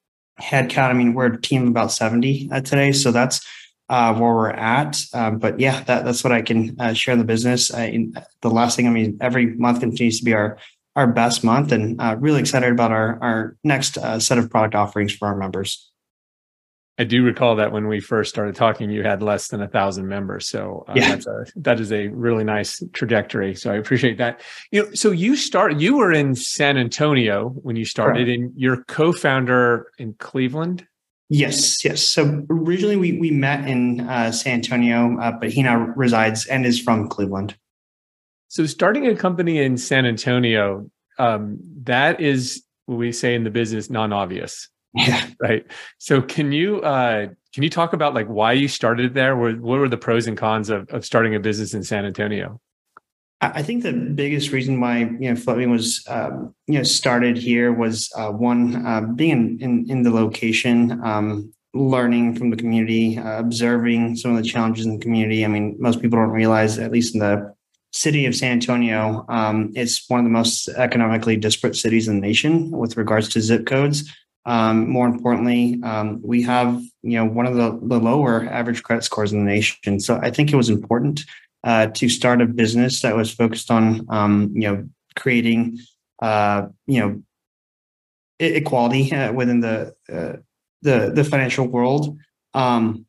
headcount, 0.41 0.91
I 0.91 0.93
mean, 0.93 1.15
we're 1.15 1.27
a 1.27 1.41
team 1.41 1.63
of 1.63 1.69
about 1.69 1.93
70 1.93 2.49
today. 2.49 2.93
So 2.93 3.11
that's 3.13 3.45
uh, 3.89 4.15
where 4.15 4.35
we're 4.35 4.51
at. 4.51 5.01
Um, 5.13 5.39
but 5.39 5.61
yeah, 5.61 5.83
that, 5.85 6.05
that's 6.05 6.25
what 6.25 6.33
I 6.33 6.43
can 6.43 6.77
uh, 6.81 6.93
share 6.95 7.13
in 7.13 7.19
the 7.19 7.25
business. 7.25 7.73
Uh, 7.73 7.79
in, 7.79 8.15
the 8.41 8.51
last 8.51 8.77
thing, 8.77 8.87
I 8.87 8.91
mean, 8.91 9.19
every 9.21 9.55
month 9.55 9.81
continues 9.81 10.19
to 10.19 10.25
be 10.25 10.35
our 10.35 10.59
our 10.97 11.09
best 11.09 11.43
month, 11.43 11.73
and 11.73 12.01
uh, 12.01 12.15
really 12.21 12.39
excited 12.39 12.71
about 12.71 12.93
our 12.93 13.19
our 13.21 13.57
next 13.65 13.99
uh, 13.99 14.21
set 14.21 14.39
of 14.39 14.49
product 14.49 14.77
offerings 14.77 15.13
for 15.13 15.27
our 15.27 15.37
members. 15.37 15.91
I 16.97 17.05
do 17.05 17.25
recall 17.25 17.57
that 17.57 17.73
when 17.73 17.89
we 17.89 17.99
first 17.99 18.31
started 18.31 18.55
talking, 18.55 18.91
you 18.91 19.03
had 19.03 19.21
less 19.21 19.49
than 19.49 19.61
a 19.61 19.67
thousand 19.67 20.07
members. 20.07 20.47
So 20.47 20.85
uh, 20.87 20.93
yeah. 20.95 21.09
that's 21.09 21.27
a, 21.27 21.45
that 21.57 21.81
is 21.81 21.91
a 21.91 22.07
really 22.09 22.45
nice 22.45 22.83
trajectory. 22.93 23.55
So 23.57 23.73
I 23.73 23.77
appreciate 23.77 24.17
that. 24.19 24.43
You 24.71 24.85
know, 24.85 24.95
so 24.95 25.11
you 25.11 25.35
start, 25.35 25.81
you 25.81 25.97
were 25.97 26.13
in 26.13 26.37
San 26.37 26.77
Antonio 26.77 27.49
when 27.49 27.75
you 27.75 27.85
started, 27.85 28.29
and 28.29 28.53
your 28.57 28.85
co-founder 28.85 29.89
in 29.99 30.15
Cleveland. 30.15 30.87
Yes, 31.31 31.85
yes. 31.85 32.03
So 32.03 32.47
originally 32.49 32.97
we 32.97 33.19
we 33.19 33.31
met 33.31 33.67
in 33.67 34.01
uh, 34.01 34.31
San 34.31 34.55
Antonio, 34.55 35.19
uh, 35.19 35.33
but 35.33 35.51
he 35.51 35.63
now 35.63 35.93
resides 35.97 36.47
and 36.47 36.65
is 36.65 36.79
from 36.79 37.09
Cleveland. 37.09 37.57
So 38.49 38.67
starting 38.67 39.07
a 39.09 39.17
company 39.17 39.59
in 39.59 39.79
San 39.79 40.07
Antonio, 40.07 40.89
um, 41.19 41.59
that 41.83 42.21
is 42.21 42.63
what 42.87 42.99
we 42.99 43.11
say 43.11 43.35
in 43.35 43.43
the 43.43 43.51
business 43.51 43.91
non-obvious. 43.91 44.69
Yeah. 44.95 45.29
Right. 45.41 45.67
So 45.99 46.23
can 46.23 46.53
you 46.53 46.81
uh, 46.81 47.27
can 47.53 47.63
you 47.63 47.69
talk 47.69 47.93
about 47.93 48.15
like 48.15 48.27
why 48.29 48.53
you 48.53 48.67
started 48.67 49.13
there? 49.13 49.37
What, 49.37 49.61
what 49.61 49.79
were 49.79 49.89
the 49.89 49.99
pros 49.99 50.27
and 50.27 50.39
cons 50.39 50.71
of, 50.71 50.89
of 50.91 51.05
starting 51.05 51.35
a 51.35 51.41
business 51.41 51.75
in 51.75 51.83
San 51.83 52.07
Antonio? 52.07 52.61
I 53.41 53.63
think 53.63 53.83
the 53.83 53.93
biggest 53.93 54.53
reason 54.53 54.81
why 54.81 55.01
you 55.01 55.29
know 55.29 55.35
Floatme 55.35 55.71
was 55.71 56.05
um, 56.09 56.55
you 56.67 56.79
know 56.79 56.83
started 56.83 57.37
here 57.37 57.73
was 57.73 58.11
uh, 58.17 58.31
one 58.31 58.87
uh, 58.87 59.03
being 59.03 59.61
in, 59.61 59.61
in, 59.61 59.91
in 59.91 60.03
the 60.03 60.11
location, 60.11 61.05
um, 61.05 61.53
learning 61.75 62.37
from 62.37 62.51
the 62.51 62.57
community, 62.57 63.19
uh, 63.19 63.39
observing 63.39 64.17
some 64.17 64.31
of 64.31 64.43
the 64.43 64.49
challenges 64.49 64.87
in 64.87 64.99
the 64.99 65.03
community. 65.03 65.45
I 65.45 65.49
mean, 65.49 65.77
most 65.79 66.01
people 66.01 66.19
don't 66.19 66.31
realize, 66.31 66.79
at 66.79 66.93
least 66.93 67.15
in 67.15 67.21
the 67.21 67.55
city 67.93 68.27
of 68.27 68.35
San 68.35 68.53
Antonio, 68.53 69.25
um, 69.29 69.73
it's 69.75 70.09
one 70.09 70.21
of 70.21 70.25
the 70.25 70.31
most 70.31 70.69
economically 70.69 71.37
disparate 71.37 71.77
cities 71.77 72.09
in 72.09 72.21
the 72.21 72.27
nation 72.27 72.71
with 72.71 72.97
regards 72.97 73.29
to 73.31 73.41
zip 73.41 73.67
codes. 73.67 74.11
Um, 74.47 74.89
more 74.91 75.07
importantly, 75.07 75.81
um, 75.83 76.21
we 76.23 76.43
have 76.43 76.83
you 77.03 77.19
know 77.19 77.25
one 77.25 77.47
of 77.47 77.55
the, 77.55 77.79
the 77.83 77.99
lower 77.99 78.47
average 78.47 78.83
credit 78.83 79.03
scores 79.05 79.33
in 79.33 79.45
the 79.45 79.51
nation. 79.51 80.01
So 80.01 80.19
I 80.23 80.31
think 80.31 80.53
it 80.53 80.57
was 80.57 80.69
important 80.69 81.25
uh, 81.65 81.87
to 81.89 82.09
start 82.09 82.43
a 82.43 82.47
business 82.47 83.03
that 83.03 83.17
was 83.17 83.33
focused 83.33 83.71
on 83.71 84.07
um, 84.11 84.51
you 84.55 84.69
know 84.69 84.89
creating 85.17 85.79
uh, 86.21 86.67
you 86.87 87.01
know 87.01 87.23
equality 88.39 89.13
uh, 89.13 89.33
within 89.33 89.61
the 89.61 89.95
uh, 90.13 90.37
the 90.83 91.11
the 91.15 91.25
financial 91.25 91.67
world. 91.67 92.19
Um, 92.53 93.07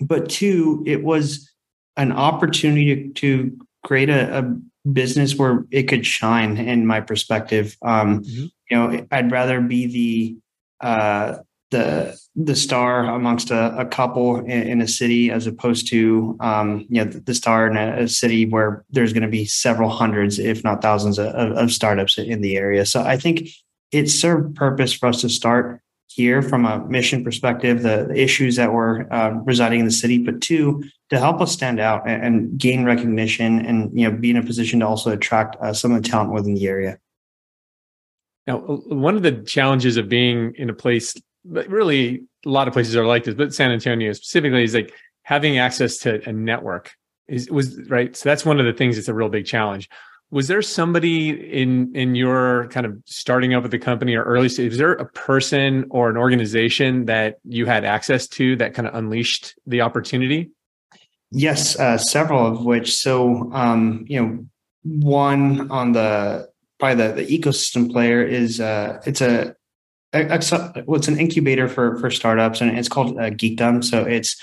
but 0.00 0.28
two, 0.28 0.82
it 0.86 1.02
was 1.02 1.50
an 1.96 2.12
opportunity 2.12 2.94
to, 2.94 3.12
to 3.12 3.66
create 3.84 4.10
a, 4.10 4.38
a, 4.38 4.56
business 4.92 5.34
where 5.36 5.64
it 5.70 5.84
could 5.84 6.04
shine. 6.04 6.58
In 6.58 6.86
my 6.86 7.00
perspective, 7.00 7.74
um, 7.80 8.22
mm-hmm. 8.22 8.44
you 8.70 8.76
know, 8.76 9.06
I'd 9.10 9.32
rather 9.32 9.62
be 9.62 9.86
the 9.86 10.36
uh, 10.80 11.36
the 11.70 12.16
the 12.36 12.56
star 12.56 13.04
amongst 13.04 13.50
a, 13.50 13.76
a 13.78 13.86
couple 13.86 14.38
in, 14.38 14.50
in, 14.50 14.80
a 14.80 14.88
city 14.88 15.30
as 15.30 15.46
opposed 15.46 15.86
to 15.88 16.36
um, 16.40 16.86
you 16.88 17.04
know 17.04 17.10
the, 17.10 17.20
the 17.20 17.34
star 17.34 17.66
in 17.66 17.76
a, 17.76 18.04
a, 18.04 18.08
city 18.08 18.46
where 18.46 18.84
there's 18.90 19.12
going 19.12 19.22
to 19.22 19.28
be 19.28 19.44
several 19.44 19.88
hundreds 19.88 20.38
if 20.38 20.64
not 20.64 20.82
thousands 20.82 21.18
of, 21.18 21.26
of, 21.34 21.72
startups 21.72 22.18
in 22.18 22.40
the 22.40 22.56
area. 22.56 22.84
So 22.86 23.02
i 23.02 23.16
think 23.16 23.48
it 23.92 24.08
served 24.08 24.56
purpose 24.56 24.92
for 24.92 25.08
us 25.08 25.20
to 25.20 25.28
start 25.28 25.80
here 26.08 26.42
from 26.42 26.64
a 26.64 26.84
mission 26.86 27.24
perspective 27.24 27.82
the, 27.82 28.06
the 28.08 28.20
issues 28.20 28.56
that 28.56 28.72
were 28.72 29.12
uh, 29.12 29.30
residing 29.44 29.80
in 29.80 29.86
the 29.86 29.92
city 29.92 30.18
but 30.18 30.40
two 30.40 30.82
to 31.10 31.18
help 31.18 31.40
us 31.40 31.52
stand 31.52 31.80
out 31.80 32.08
and, 32.08 32.24
and, 32.24 32.58
gain 32.58 32.84
recognition 32.84 33.64
and 33.64 33.98
you 33.98 34.08
know 34.08 34.16
be 34.16 34.30
in 34.30 34.36
a 34.36 34.42
position 34.42 34.80
to 34.80 34.86
also 34.86 35.10
attract 35.10 35.56
uh, 35.56 35.72
some 35.72 35.92
of 35.92 36.02
the 36.02 36.08
talent 36.08 36.32
within 36.32 36.54
the 36.54 36.66
area 36.66 36.98
now 38.46 38.58
one 38.58 39.16
of 39.16 39.22
the 39.22 39.32
challenges 39.32 39.96
of 39.96 40.08
being 40.08 40.54
in 40.56 40.70
a 40.70 40.74
place 40.74 41.14
but 41.44 41.68
really 41.68 42.24
a 42.44 42.48
lot 42.48 42.68
of 42.68 42.74
places 42.74 42.96
are 42.96 43.06
like 43.06 43.24
this, 43.24 43.34
but 43.34 43.54
San 43.54 43.70
Antonio 43.70 44.12
specifically 44.12 44.64
is 44.64 44.74
like 44.74 44.92
having 45.22 45.58
access 45.58 45.98
to 45.98 46.26
a 46.28 46.32
network 46.32 46.92
is 47.28 47.50
was 47.50 47.78
right. 47.88 48.16
So 48.16 48.28
that's 48.28 48.44
one 48.44 48.60
of 48.60 48.66
the 48.66 48.72
things 48.72 48.96
that's 48.96 49.08
a 49.08 49.14
real 49.14 49.28
big 49.28 49.46
challenge. 49.46 49.88
Was 50.30 50.48
there 50.48 50.62
somebody 50.62 51.30
in 51.30 51.94
in 51.94 52.14
your 52.14 52.68
kind 52.68 52.86
of 52.86 52.98
starting 53.06 53.54
up 53.54 53.62
with 53.62 53.72
the 53.72 53.78
company 53.78 54.14
or 54.14 54.24
early? 54.24 54.46
Is 54.46 54.78
there 54.78 54.92
a 54.92 55.06
person 55.06 55.86
or 55.90 56.10
an 56.10 56.16
organization 56.16 57.06
that 57.06 57.38
you 57.44 57.66
had 57.66 57.84
access 57.84 58.26
to 58.28 58.56
that 58.56 58.74
kind 58.74 58.88
of 58.88 58.94
unleashed 58.94 59.54
the 59.66 59.82
opportunity? 59.82 60.50
Yes, 61.30 61.78
uh, 61.78 61.98
several 61.98 62.46
of 62.46 62.64
which. 62.64 62.94
So 62.94 63.52
um, 63.52 64.04
you 64.08 64.20
know, 64.20 64.46
one 64.82 65.70
on 65.70 65.92
the 65.92 66.48
by 66.78 66.94
the, 66.94 67.12
the 67.12 67.26
ecosystem 67.26 67.90
player 67.90 68.22
is 68.22 68.60
uh, 68.60 69.00
it's 69.06 69.20
a 69.20 69.54
it's 70.14 71.08
an 71.08 71.18
incubator 71.18 71.68
for 71.68 71.96
for 71.98 72.10
startups, 72.10 72.60
and 72.60 72.78
it's 72.78 72.88
called 72.88 73.18
uh, 73.18 73.30
Geekdom. 73.30 73.84
So 73.84 74.04
it's 74.04 74.36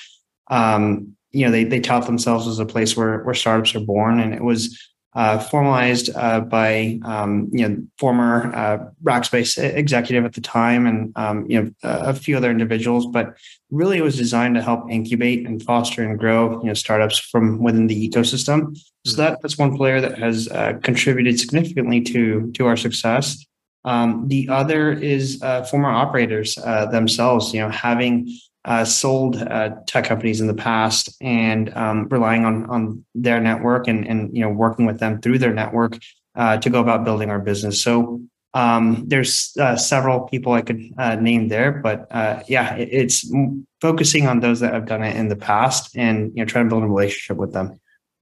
um, 0.49 1.15
you 1.31 1.45
know 1.45 1.51
they 1.51 1.63
they 1.63 1.79
tout 1.79 2.05
themselves 2.05 2.47
as 2.47 2.59
a 2.59 2.65
place 2.65 2.95
where 2.97 3.23
where 3.23 3.33
startups 3.33 3.75
are 3.75 3.79
born, 3.79 4.19
and 4.19 4.33
it 4.33 4.43
was 4.43 4.77
uh, 5.13 5.39
formalized 5.39 6.09
uh, 6.15 6.39
by 6.41 6.99
um, 7.03 7.49
you 7.51 7.67
know 7.67 7.77
former 7.97 8.53
uh, 8.55 8.77
Rackspace 9.03 9.57
executive 9.57 10.25
at 10.25 10.33
the 10.33 10.41
time, 10.41 10.87
and 10.87 11.11
um, 11.15 11.45
you 11.49 11.61
know 11.61 11.71
a 11.83 12.13
few 12.13 12.37
other 12.37 12.51
individuals. 12.51 13.07
But 13.07 13.37
really, 13.69 13.97
it 13.97 14.03
was 14.03 14.17
designed 14.17 14.55
to 14.55 14.61
help 14.61 14.89
incubate 14.89 15.45
and 15.45 15.61
foster 15.63 16.03
and 16.03 16.19
grow 16.19 16.61
you 16.61 16.67
know 16.67 16.73
startups 16.73 17.17
from 17.17 17.61
within 17.61 17.87
the 17.87 18.09
ecosystem. 18.09 18.77
So 19.05 19.17
that, 19.17 19.41
that's 19.41 19.57
one 19.57 19.75
player 19.75 19.99
that 19.99 20.17
has 20.19 20.47
uh, 20.47 20.73
contributed 20.83 21.39
significantly 21.39 22.01
to 22.01 22.51
to 22.51 22.67
our 22.67 22.77
success. 22.77 23.43
Um, 23.83 24.27
the 24.27 24.47
other 24.49 24.91
is 24.91 25.41
uh, 25.41 25.63
former 25.63 25.89
operators 25.89 26.57
uh, 26.57 26.85
themselves, 26.87 27.53
you 27.53 27.61
know, 27.61 27.69
having 27.69 28.31
uh, 28.63 28.85
sold 28.85 29.37
uh, 29.37 29.71
tech 29.87 30.05
companies 30.05 30.39
in 30.39 30.45
the 30.45 30.53
past 30.53 31.15
and 31.19 31.75
um, 31.75 32.07
relying 32.09 32.45
on 32.45 32.69
on 32.69 33.03
their 33.15 33.39
network 33.39 33.87
and 33.87 34.07
and 34.07 34.35
you 34.35 34.43
know 34.43 34.49
working 34.49 34.85
with 34.85 34.99
them 34.99 35.19
through 35.19 35.39
their 35.39 35.53
network 35.53 35.97
uh, 36.35 36.57
to 36.57 36.69
go 36.69 36.79
about 36.79 37.03
building 37.03 37.31
our 37.31 37.39
business. 37.39 37.81
So 37.81 38.21
um, 38.53 39.05
there's 39.07 39.55
several 39.77 40.21
people 40.21 40.53
I 40.53 40.61
could 40.61 40.79
name 41.21 41.47
there, 41.47 41.71
but 41.71 42.05
yeah, 42.47 42.75
it, 42.75 42.89
it's 42.91 43.33
focusing 43.79 44.27
on 44.27 44.41
those 44.41 44.59
that 44.59 44.73
have 44.75 44.85
done 44.85 45.03
it 45.03 45.15
in 45.15 45.29
the 45.29 45.35
past 45.35 45.95
and 45.95 46.31
you 46.35 46.43
know 46.43 46.45
trying 46.45 46.65
to 46.65 46.69
build 46.69 46.83
a 46.83 46.87
relationship 46.87 47.37
with 47.37 47.53
them. 47.53 47.79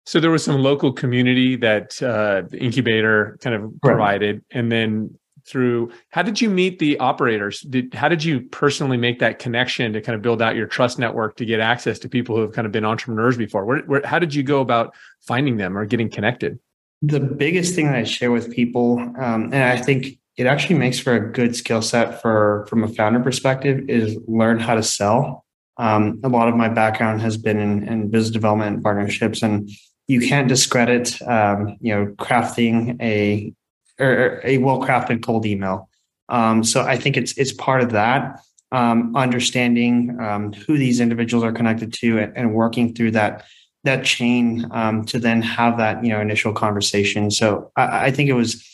So 0.09 0.19
there 0.19 0.31
was 0.31 0.43
some 0.43 0.63
local 0.63 0.91
community 0.91 1.55
that 1.57 1.91
the 1.99 2.57
incubator 2.59 3.37
kind 3.41 3.55
of 3.55 3.71
provided, 3.79 4.37
right. 4.37 4.59
and 4.59 4.71
then 4.71 5.19
through 5.45 5.91
how 6.09 6.23
did 6.23 6.41
you 6.41 6.49
meet 6.49 6.79
the 6.79 6.97
operators? 6.97 7.61
Did 7.61 7.93
how 7.93 8.09
did 8.09 8.23
you 8.23 8.41
personally 8.41 8.97
make 8.97 9.19
that 9.19 9.37
connection 9.37 9.93
to 9.93 10.01
kind 10.01 10.15
of 10.15 10.23
build 10.23 10.41
out 10.41 10.55
your 10.55 10.65
trust 10.65 10.97
network 10.97 11.37
to 11.37 11.45
get 11.45 11.59
access 11.59 11.99
to 11.99 12.09
people 12.09 12.35
who 12.35 12.41
have 12.41 12.53
kind 12.53 12.65
of 12.65 12.71
been 12.71 12.85
entrepreneurs 12.85 13.37
before? 13.37 13.65
Where, 13.65 13.81
where, 13.81 14.01
how 14.03 14.17
did 14.17 14.33
you 14.33 14.41
go 14.41 14.61
about 14.61 14.95
finding 15.21 15.57
them 15.57 15.77
or 15.77 15.85
getting 15.85 16.09
connected? 16.09 16.57
The 17.03 17.19
biggest 17.19 17.75
thing 17.75 17.85
that 17.85 17.95
i 17.95 18.03
share 18.03 18.31
with 18.31 18.51
people 18.51 18.97
um, 18.97 19.53
and 19.53 19.63
i 19.63 19.77
think 19.77 20.17
it 20.37 20.47
actually 20.47 20.79
makes 20.79 20.97
for 20.97 21.13
a 21.13 21.31
good 21.31 21.55
skill 21.55 21.83
set 21.83 22.19
for 22.19 22.65
from 22.67 22.83
a 22.83 22.87
founder 22.87 23.19
perspective 23.19 23.87
is 23.87 24.17
learn 24.27 24.57
how 24.57 24.73
to 24.73 24.81
sell. 24.81 25.45
Um, 25.77 26.19
a 26.23 26.29
lot 26.29 26.49
of 26.49 26.55
my 26.55 26.67
background 26.67 27.21
has 27.21 27.37
been 27.37 27.57
in, 27.57 27.87
in 27.87 28.09
business 28.09 28.31
development 28.31 28.73
and 28.73 28.83
partnerships 28.83 29.43
and 29.43 29.69
you 30.09 30.27
can't 30.27 30.47
discredit 30.47 31.21
um, 31.21 31.77
you 31.79 31.93
know 31.93 32.07
crafting 32.15 32.99
a 32.99 33.53
or 33.99 34.41
a 34.43 34.57
well 34.57 34.81
crafted 34.81 35.23
cold 35.23 35.45
email. 35.45 35.87
Um, 36.27 36.63
so 36.63 36.81
I 36.81 36.97
think 36.97 37.15
it's 37.15 37.37
it's 37.37 37.53
part 37.53 37.81
of 37.81 37.91
that 37.91 38.41
um, 38.71 39.15
understanding 39.15 40.19
um, 40.19 40.51
who 40.51 40.77
these 40.77 40.99
individuals 40.99 41.43
are 41.43 41.51
connected 41.51 41.93
to 41.93 42.17
and, 42.17 42.35
and 42.35 42.53
working 42.53 42.93
through 42.93 43.11
that 43.11 43.45
that 43.83 44.03
chain 44.03 44.67
um, 44.71 45.05
to 45.05 45.19
then 45.19 45.43
have 45.43 45.77
that 45.77 46.03
you 46.03 46.09
know 46.09 46.19
initial 46.19 46.53
conversation. 46.53 47.29
So 47.29 47.71
I, 47.75 48.07
I, 48.07 48.11
think 48.11 48.29
it 48.29 48.33
was 48.33 48.65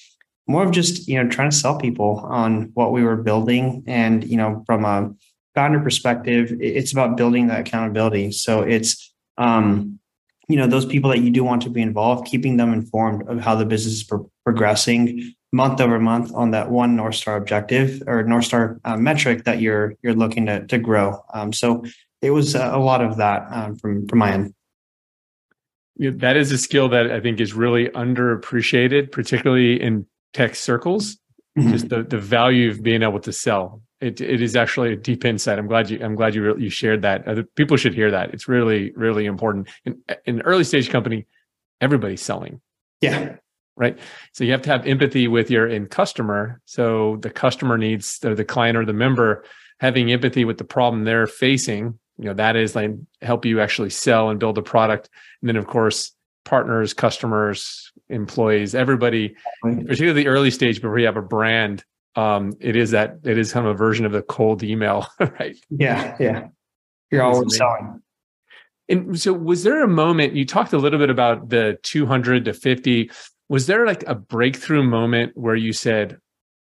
more 0.47 0.63
of 0.63 0.71
just 0.71 1.05
you 1.07 1.21
know 1.21 1.29
trying 1.29 1.49
to 1.49 1.55
sell 1.55 1.77
people 1.77 2.21
on 2.23 2.71
what 2.75 2.93
we 2.93 3.03
were 3.03 3.17
building, 3.17 3.83
and 3.87 4.23
you 4.23 4.37
know 4.37 4.63
from 4.65 4.85
a 4.85 5.13
founder 5.53 5.81
perspective, 5.81 6.55
it's 6.61 6.93
about 6.93 7.17
building 7.17 7.47
that 7.47 7.59
accountability. 7.59 8.31
So 8.31 8.61
it's 8.61 9.13
um, 9.37 9.99
you 10.47 10.55
know 10.55 10.67
those 10.67 10.85
people 10.85 11.09
that 11.09 11.19
you 11.19 11.31
do 11.31 11.43
want 11.43 11.61
to 11.61 11.69
be 11.69 11.81
involved 11.81 12.27
keeping 12.27 12.57
them 12.57 12.71
informed 12.73 13.27
of 13.27 13.39
how 13.39 13.55
the 13.55 13.65
business 13.65 13.95
is 13.95 14.03
pro- 14.03 14.29
progressing 14.43 15.33
month 15.55 15.79
over 15.79 15.99
month 15.99 16.31
on 16.35 16.51
that 16.51 16.69
one 16.69 16.95
north 16.95 17.15
star 17.15 17.37
objective 17.37 18.03
or 18.07 18.23
north 18.23 18.45
star 18.45 18.79
uh, 18.83 18.97
metric 18.97 19.45
that 19.45 19.61
you're 19.61 19.95
you're 20.03 20.13
looking 20.13 20.45
to, 20.45 20.65
to 20.67 20.77
grow. 20.77 21.23
Um, 21.33 21.53
so 21.53 21.83
it 22.21 22.31
was 22.31 22.55
a, 22.55 22.77
lot 22.77 23.01
of 23.01 23.17
that 23.17 23.47
um, 23.49 23.75
from 23.77 24.07
from 24.07 24.19
my 24.19 24.33
end. 24.33 24.53
Yeah, 25.95 26.11
that 26.15 26.35
is 26.35 26.51
a 26.51 26.57
skill 26.57 26.89
that 26.89 27.09
i 27.09 27.21
think 27.21 27.39
is 27.39 27.53
really 27.53 27.87
underappreciated 27.89 29.11
particularly 29.11 29.81
in 29.81 30.05
tech 30.33 30.55
circles. 30.55 31.17
Mm-hmm. 31.57 31.71
just 31.71 31.87
the, 31.87 32.03
the 32.03 32.17
value 32.17 32.69
of 32.69 32.83
being 32.83 33.01
able 33.01 33.21
to 33.21 33.31
sell 33.31 33.81
it, 34.01 34.19
it 34.19 34.41
is 34.41 34.55
actually 34.55 34.93
a 34.93 34.95
deep 34.95 35.23
insight. 35.25 35.57
I'm 35.57 35.67
glad 35.67 35.89
you 35.89 35.99
I'm 36.03 36.15
glad 36.15 36.35
you 36.35 36.57
you 36.57 36.69
shared 36.69 37.01
that. 37.03 37.27
Other 37.27 37.43
people 37.43 37.77
should 37.77 37.93
hear 37.93 38.11
that. 38.11 38.33
It's 38.33 38.47
really 38.47 38.91
really 38.95 39.25
important. 39.25 39.69
In, 39.85 39.97
in 40.25 40.35
an 40.35 40.41
early 40.41 40.63
stage 40.63 40.89
company, 40.89 41.25
everybody's 41.81 42.21
selling. 42.21 42.61
Yeah. 43.01 43.37
Right. 43.77 43.99
So 44.31 44.43
you 44.43 44.51
have 44.53 44.61
to 44.63 44.69
have 44.69 44.87
empathy 44.87 45.27
with 45.27 45.51
your 45.51 45.67
end 45.67 45.89
customer. 45.89 46.61
So 46.63 47.17
the 47.17 47.29
customer 47.29 47.77
needs 47.77 48.19
the, 48.19 48.33
the 48.33 48.45
client 48.45 48.77
or 48.77 48.85
the 48.85 48.93
member 48.93 49.43
having 49.81 50.11
empathy 50.11 50.45
with 50.45 50.57
the 50.57 50.63
problem 50.63 51.03
they're 51.03 51.27
facing. 51.27 51.99
You 52.17 52.25
know 52.25 52.33
that 52.33 52.55
is 52.55 52.75
like 52.75 52.91
help 53.21 53.45
you 53.45 53.59
actually 53.59 53.89
sell 53.89 54.29
and 54.29 54.39
build 54.39 54.57
a 54.57 54.61
product. 54.61 55.09
And 55.41 55.49
then 55.49 55.57
of 55.57 55.67
course 55.67 56.11
partners, 56.45 56.93
customers, 56.93 57.91
employees, 58.09 58.75
everybody, 58.75 59.35
particularly 59.63 60.23
the 60.23 60.27
early 60.27 60.51
stage 60.51 60.75
before 60.75 60.99
you 60.99 61.07
have 61.07 61.17
a 61.17 61.21
brand 61.21 61.83
um, 62.15 62.53
it 62.59 62.75
is 62.75 62.91
that 62.91 63.17
it 63.23 63.37
is 63.37 63.51
kind 63.51 63.65
of 63.65 63.73
a 63.73 63.77
version 63.77 64.05
of 64.05 64.11
the 64.11 64.21
cold 64.21 64.63
email, 64.63 65.07
right? 65.19 65.55
Yeah, 65.69 66.15
yeah. 66.19 66.47
You're 67.11 67.23
always 67.23 67.55
selling. 67.55 68.01
And 68.87 69.19
so, 69.19 69.33
was 69.33 69.63
there 69.63 69.83
a 69.83 69.87
moment 69.87 70.33
you 70.33 70.45
talked 70.45 70.73
a 70.73 70.77
little 70.77 70.99
bit 70.99 71.09
about 71.09 71.49
the 71.49 71.77
200 71.83 72.45
to 72.45 72.53
50? 72.53 73.09
Was 73.49 73.67
there 73.67 73.85
like 73.85 74.03
a 74.07 74.15
breakthrough 74.15 74.83
moment 74.83 75.33
where 75.35 75.55
you 75.55 75.73
said, 75.73 76.17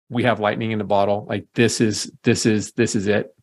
"We 0.09 0.23
have 0.23 0.39
lightning 0.39 0.71
in 0.71 0.79
the 0.79 0.85
bottle. 0.85 1.25
Like 1.29 1.45
this 1.55 1.81
is 1.81 2.11
this 2.23 2.45
is 2.45 2.71
this 2.73 2.95
is 2.95 3.07
it." 3.07 3.33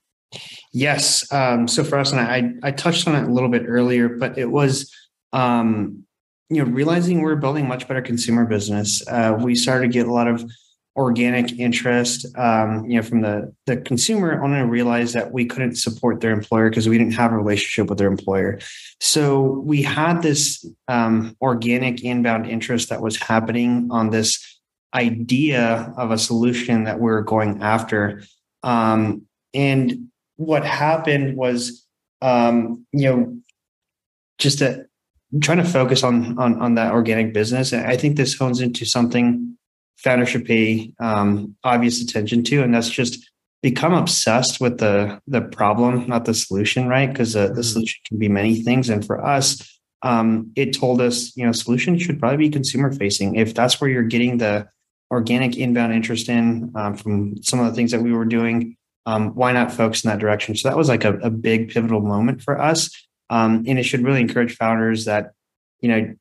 Yes. 0.73 1.31
Um, 1.33 1.69
so 1.69 1.85
for 1.85 1.99
us, 1.99 2.13
and 2.13 2.21
I 2.21 2.69
I 2.69 2.71
touched 2.71 3.09
on 3.09 3.15
it 3.15 3.29
a 3.29 3.33
little 3.33 3.49
bit 3.49 3.65
earlier, 3.67 4.09
but 4.09 4.37
it 4.39 4.51
was 4.51 4.93
um, 5.33 6.05
you 6.51 6.63
know 6.63 6.71
realizing 6.71 7.21
we're 7.21 7.37
building 7.37 7.67
much 7.67 7.89
better 7.89 8.03
consumer 8.03 8.45
business. 8.45 9.03
Uh, 9.09 9.39
we 9.41 9.55
started 9.55 9.87
to 9.87 9.93
get 9.93 10.07
a 10.07 10.13
lot 10.13 10.29
of 10.29 10.45
organic 10.97 11.53
interest, 11.59 12.27
um, 12.39 12.85
you 12.89 12.97
know, 12.97 13.03
from 13.03 13.21
the 13.21 13.55
the 13.67 13.77
consumer, 13.77 14.43
only 14.43 14.59
to 14.59 14.67
realize 14.67 15.13
that 15.13 15.31
we 15.33 15.45
couldn't 15.45 15.77
support 15.77 16.21
their 16.21 16.33
employer 16.33 16.71
because 16.71 16.89
we 16.89 16.97
didn't 16.97 17.13
have 17.13 17.33
a 17.33 17.37
relationship 17.37 17.89
with 17.89 17.99
their 17.99 18.09
employer. 18.09 18.59
So 19.01 19.43
we 19.43 19.83
had 19.83 20.23
this 20.23 20.67
um, 20.89 21.37
organic 21.41 22.03
inbound 22.03 22.47
interest 22.47 22.89
that 22.89 23.03
was 23.03 23.17
happening 23.17 23.89
on 23.91 24.11
this 24.11 24.59
idea 24.95 25.93
of 25.99 26.11
a 26.11 26.19
solution 26.19 26.85
that 26.85 26.99
we 26.99 27.11
are 27.11 27.23
going 27.23 27.63
after. 27.63 28.23
Um, 28.63 29.27
and 29.53 30.09
what 30.37 30.65
happened 30.65 31.37
was, 31.37 31.87
um, 32.23 32.87
you 32.93 33.05
know, 33.05 33.39
just 34.39 34.63
a, 34.63 34.87
trying 35.43 35.59
to 35.59 35.65
focus 35.65 36.03
on, 36.03 36.39
on 36.39 36.61
on 36.61 36.75
that 36.77 36.93
organic 36.93 37.35
business. 37.35 37.73
And 37.73 37.87
I 37.87 37.99
think 37.99 38.17
this 38.17 38.39
hones 38.39 38.61
into 38.63 38.87
something 38.87 39.56
founder 39.97 40.27
should 40.27 40.45
pay 40.45 40.93
um, 41.01 41.57
obvious 41.65 42.03
attention 42.03 42.43
to, 42.45 42.63
and 42.63 42.75
that's 42.75 42.91
just 42.91 43.31
become 43.63 43.95
obsessed 43.95 44.61
with 44.61 44.79
the 44.79 45.21
the 45.27 45.41
problem, 45.41 46.07
not 46.07 46.25
the 46.25 46.35
solution, 46.35 46.89
right? 46.89 47.09
Because 47.09 47.35
uh, 47.35 47.49
the 47.49 47.53
mm-hmm. 47.53 47.63
solution 47.63 48.01
can 48.07 48.19
be 48.19 48.29
many 48.29 48.63
things, 48.63 48.89
and 48.89 49.05
for 49.05 49.25
us, 49.25 49.81
um, 50.03 50.53
it 50.57 50.73
told 50.73 51.01
us, 51.01 51.37
you 51.37 51.45
know, 51.45 51.53
solution 51.53 51.99
should 51.99 52.21
probably 52.21 52.37
be 52.37 52.51
consumer 52.51 52.93
facing. 52.93 53.37
If 53.37 53.55
that's 53.55 53.81
where 53.81 53.91
you're 53.91 54.03
getting 54.03 54.39
the 54.39 54.69
organic 55.11 55.57
inbound 55.57 55.93
interest 55.93 56.29
in 56.29 56.73
um, 56.75 56.97
from 56.97 57.43
some 57.43 57.61
of 57.61 57.67
the 57.67 57.73
things 57.73 57.93
that 57.93 58.03
we 58.03 58.13
were 58.13 58.25
doing, 58.25 58.77
um, 59.07 59.35
why 59.35 59.53
not 59.53 59.73
focus 59.73 60.05
in 60.05 60.11
that 60.11 60.19
direction? 60.19 60.57
So 60.57 60.69
that 60.69 60.77
was 60.77 60.89
like 60.89 61.05
a, 61.05 61.15
a 61.19 61.31
big 61.31 61.71
pivotal 61.71 62.01
moment 62.01 62.43
for 62.43 62.61
us, 62.61 62.91
um, 63.31 63.65
and 63.67 63.79
it 63.79 63.85
should 63.85 64.03
really 64.03 64.21
encourage 64.21 64.57
founders 64.57 65.07
that 65.07 65.33
you 65.81 65.89
know 65.89 66.15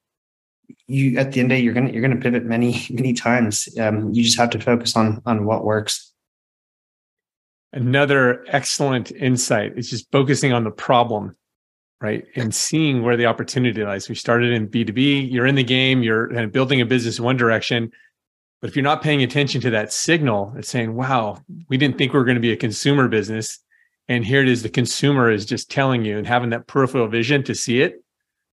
you 0.88 1.18
at 1.18 1.32
the 1.32 1.40
end 1.40 1.52
of 1.52 1.56
the 1.56 1.62
day 1.62 1.64
you're 1.64 1.74
gonna 1.74 1.92
you're 1.92 2.02
gonna 2.02 2.20
pivot 2.20 2.46
many 2.46 2.86
many 2.92 3.14
times. 3.14 3.68
Um, 3.80 4.14
you 4.14 4.24
just 4.24 4.38
have 4.38 4.50
to 4.52 4.60
focus 4.60 4.96
on 4.96 5.22
on 5.26 5.46
what 5.46 5.64
works. 5.64 6.12
Another 7.74 8.46
excellent 8.48 9.12
insight 9.12 9.78
is 9.78 9.90
just 9.90 10.10
focusing 10.12 10.54
on 10.54 10.64
the 10.64 10.72
problem, 10.72 11.36
right, 12.00 12.24
and 12.36 12.56
seeing 12.56 13.04
where 13.04 13.18
the 13.18 13.26
opportunity 13.26 13.84
lies. 13.84 14.08
We 14.08 14.16
started 14.16 14.54
in 14.54 14.68
B 14.68 14.86
two 14.86 14.94
B. 14.94 15.20
You're 15.20 15.48
in 15.48 15.56
the 15.56 15.64
game. 15.64 16.02
You're 16.02 16.48
building 16.48 16.80
a 16.80 16.86
business 16.86 17.20
in 17.20 17.26
one 17.26 17.38
direction. 17.38 17.92
But 18.62 18.70
if 18.70 18.76
you're 18.76 18.84
not 18.84 19.04
paying 19.04 19.22
attention 19.22 19.62
to 19.62 19.70
that 19.72 19.92
signal, 19.92 20.54
it's 20.58 20.70
saying, 20.70 20.96
wow, 20.96 21.38
we 21.68 21.78
didn't 21.78 21.98
think 21.98 22.14
we 22.14 22.20
were 22.20 22.26
going 22.26 22.36
to 22.36 22.42
be 22.42 22.54
a 22.54 22.58
consumer 22.58 23.08
business. 23.08 23.60
And 24.08 24.26
here 24.26 24.42
it 24.42 24.48
is, 24.48 24.64
the 24.64 24.70
consumer 24.70 25.30
is 25.30 25.46
just 25.46 25.70
telling 25.70 26.06
you 26.06 26.18
and 26.18 26.26
having 26.26 26.52
that 26.52 26.66
peripheral 26.66 27.08
vision 27.08 27.44
to 27.44 27.54
see 27.54 27.82
it 27.82 28.04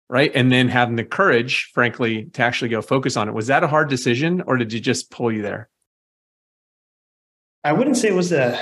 right? 0.09 0.31
And 0.35 0.51
then 0.51 0.69
having 0.69 0.97
the 0.97 1.05
courage, 1.05 1.71
frankly, 1.75 2.25
to 2.33 2.43
actually 2.43 2.69
go 2.69 2.83
focus 2.83 3.17
on 3.17 3.29
it. 3.29 3.35
Was 3.35 3.49
that 3.49 3.63
a 3.63 3.69
hard 3.69 3.89
decision 3.89 4.43
or 4.47 4.57
did 4.57 4.73
you 4.73 4.81
just 4.81 5.11
pull 5.11 5.31
you 5.31 5.43
there? 5.43 5.69
I 7.65 7.73
wouldn't 7.73 7.97
say 7.97 8.09
it 8.09 8.15
was 8.15 8.33
a, 8.33 8.59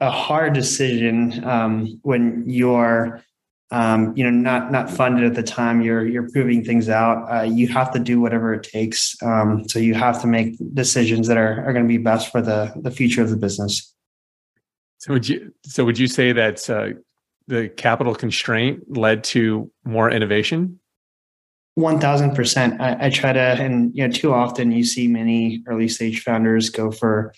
a 0.00 0.10
hard 0.10 0.52
decision 0.52 1.44
um, 1.44 1.98
when 2.02 2.44
you're 2.46 3.22
um, 3.70 4.16
you 4.16 4.22
know 4.22 4.30
not 4.30 4.70
not 4.70 4.90
funded 4.90 5.24
at 5.24 5.34
the 5.34 5.42
time 5.42 5.80
you're 5.80 6.06
you're 6.06 6.28
proving 6.30 6.62
things 6.62 6.88
out 6.88 7.26
uh, 7.32 7.42
you 7.42 7.66
have 7.68 7.90
to 7.92 7.98
do 7.98 8.20
whatever 8.20 8.52
it 8.54 8.62
takes 8.62 9.20
um, 9.22 9.68
so 9.68 9.78
you 9.78 9.94
have 9.94 10.20
to 10.20 10.26
make 10.26 10.54
decisions 10.74 11.26
that 11.26 11.36
are, 11.36 11.64
are 11.64 11.72
going 11.72 11.84
to 11.84 11.88
be 11.88 11.98
best 11.98 12.30
for 12.30 12.40
the 12.40 12.72
the 12.76 12.90
future 12.90 13.22
of 13.22 13.30
the 13.30 13.36
business 13.36 13.92
so 14.98 15.14
would 15.14 15.28
you 15.28 15.52
so 15.64 15.84
would 15.84 15.98
you 15.98 16.06
say 16.06 16.30
that 16.32 16.68
uh, 16.70 16.90
the 17.48 17.68
capital 17.70 18.14
constraint 18.14 18.96
led 18.96 19.24
to 19.24 19.70
more 19.84 20.10
innovation 20.10 20.78
one 21.74 21.98
thousand 21.98 22.34
percent. 22.34 22.80
I 22.80 23.10
try 23.10 23.32
to, 23.32 23.40
and 23.40 23.94
you 23.94 24.06
know, 24.06 24.12
too 24.12 24.32
often 24.32 24.72
you 24.72 24.84
see 24.84 25.08
many 25.08 25.62
early 25.66 25.88
stage 25.88 26.22
founders 26.22 26.70
go 26.70 26.90
for 26.90 27.34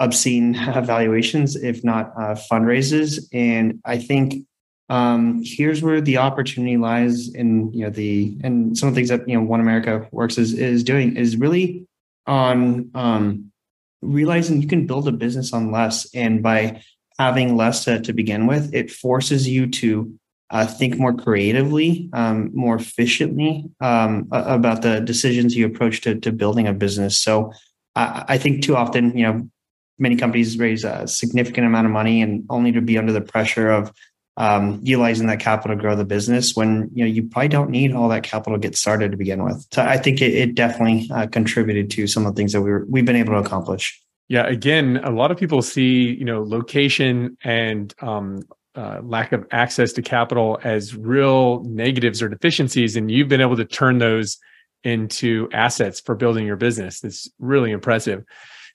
obscene 0.00 0.54
valuations, 0.84 1.56
if 1.56 1.84
not 1.84 2.12
uh, 2.16 2.34
fundraises. 2.50 3.24
And 3.32 3.80
I 3.84 3.98
think 3.98 4.46
um, 4.88 5.42
here's 5.44 5.82
where 5.82 6.00
the 6.00 6.16
opportunity 6.18 6.76
lies 6.76 7.28
in 7.34 7.72
you 7.72 7.84
know 7.84 7.90
the 7.90 8.38
and 8.42 8.76
some 8.76 8.88
of 8.88 8.94
the 8.94 8.98
things 8.98 9.10
that 9.10 9.28
you 9.28 9.36
know 9.36 9.42
One 9.42 9.60
America 9.60 10.08
works 10.12 10.38
is 10.38 10.54
is 10.54 10.82
doing 10.82 11.16
is 11.16 11.36
really 11.36 11.86
on 12.26 12.90
um, 12.94 13.52
realizing 14.00 14.62
you 14.62 14.68
can 14.68 14.86
build 14.86 15.08
a 15.08 15.12
business 15.12 15.52
on 15.52 15.70
less, 15.70 16.08
and 16.14 16.42
by 16.42 16.82
having 17.18 17.56
less 17.56 17.84
to, 17.84 18.00
to 18.00 18.12
begin 18.12 18.46
with, 18.46 18.72
it 18.72 18.90
forces 18.90 19.48
you 19.48 19.66
to 19.66 20.18
uh, 20.50 20.66
think 20.66 20.98
more 20.98 21.12
creatively, 21.12 22.08
um, 22.12 22.50
more 22.54 22.76
efficiently 22.76 23.64
um, 23.80 24.26
about 24.32 24.82
the 24.82 25.00
decisions 25.00 25.54
you 25.54 25.66
approach 25.66 26.00
to, 26.00 26.14
to 26.20 26.32
building 26.32 26.66
a 26.66 26.72
business. 26.72 27.18
So 27.18 27.52
I, 27.94 28.24
I, 28.28 28.38
think 28.38 28.62
too 28.62 28.74
often, 28.74 29.16
you 29.16 29.24
know, 29.24 29.50
many 29.98 30.16
companies 30.16 30.58
raise 30.58 30.84
a 30.84 31.06
significant 31.06 31.66
amount 31.66 31.86
of 31.86 31.92
money 31.92 32.22
and 32.22 32.46
only 32.48 32.72
to 32.72 32.80
be 32.80 32.96
under 32.96 33.12
the 33.12 33.20
pressure 33.20 33.70
of 33.70 33.92
um, 34.38 34.80
utilizing 34.84 35.26
that 35.26 35.40
capital 35.40 35.76
to 35.76 35.80
grow 35.80 35.96
the 35.96 36.04
business 36.04 36.54
when 36.54 36.88
you 36.94 37.04
know 37.04 37.10
you 37.10 37.24
probably 37.24 37.48
don't 37.48 37.70
need 37.70 37.92
all 37.92 38.08
that 38.08 38.22
capital 38.22 38.56
to 38.56 38.60
get 38.60 38.76
started 38.76 39.10
to 39.10 39.16
begin 39.16 39.42
with. 39.42 39.66
So 39.72 39.82
I 39.82 39.98
think 39.98 40.22
it, 40.22 40.32
it 40.32 40.54
definitely 40.54 41.10
uh, 41.12 41.26
contributed 41.26 41.90
to 41.92 42.06
some 42.06 42.24
of 42.24 42.34
the 42.34 42.40
things 42.40 42.52
that 42.52 42.62
we 42.62 42.70
were, 42.70 42.86
we've 42.88 43.04
been 43.04 43.16
able 43.16 43.32
to 43.32 43.40
accomplish. 43.40 44.00
Yeah, 44.28 44.46
again, 44.46 45.00
a 45.02 45.10
lot 45.10 45.32
of 45.32 45.38
people 45.38 45.60
see 45.60 46.14
you 46.14 46.24
know 46.24 46.44
location 46.44 47.36
and 47.42 47.92
um, 48.00 48.42
uh, 48.78 49.00
lack 49.02 49.32
of 49.32 49.44
access 49.50 49.92
to 49.94 50.02
capital 50.02 50.58
as 50.62 50.94
real 50.94 51.64
negatives 51.64 52.22
or 52.22 52.28
deficiencies, 52.28 52.94
and 52.96 53.10
you've 53.10 53.28
been 53.28 53.40
able 53.40 53.56
to 53.56 53.64
turn 53.64 53.98
those 53.98 54.38
into 54.84 55.48
assets 55.52 55.98
for 56.00 56.14
building 56.14 56.46
your 56.46 56.56
business. 56.56 57.00
That's 57.00 57.28
really 57.40 57.72
impressive. 57.72 58.22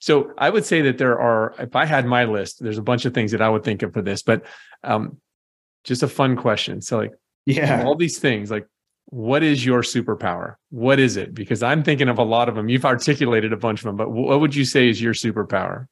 So 0.00 0.32
I 0.36 0.50
would 0.50 0.66
say 0.66 0.82
that 0.82 0.98
there 0.98 1.18
are, 1.18 1.54
if 1.58 1.74
I 1.74 1.86
had 1.86 2.04
my 2.04 2.24
list, 2.24 2.62
there's 2.62 2.76
a 2.76 2.82
bunch 2.82 3.06
of 3.06 3.14
things 3.14 3.32
that 3.32 3.40
I 3.40 3.48
would 3.48 3.64
think 3.64 3.82
of 3.82 3.94
for 3.94 4.02
this, 4.02 4.22
but 4.22 4.44
um, 4.82 5.16
just 5.84 6.02
a 6.02 6.08
fun 6.08 6.36
question. 6.36 6.82
So 6.82 6.98
like, 6.98 7.14
yeah, 7.46 7.84
all 7.84 7.96
these 7.96 8.18
things, 8.18 8.50
like, 8.50 8.66
what 9.06 9.42
is 9.42 9.64
your 9.64 9.80
superpower? 9.80 10.56
What 10.68 10.98
is 10.98 11.16
it? 11.16 11.34
Because 11.34 11.62
I'm 11.62 11.82
thinking 11.82 12.08
of 12.08 12.18
a 12.18 12.22
lot 12.22 12.50
of 12.50 12.54
them. 12.54 12.68
You've 12.68 12.84
articulated 12.84 13.54
a 13.54 13.56
bunch 13.56 13.80
of 13.80 13.84
them, 13.84 13.96
but 13.96 14.10
what 14.10 14.40
would 14.40 14.54
you 14.54 14.66
say 14.66 14.90
is 14.90 15.00
your 15.00 15.14
superpower? 15.14 15.86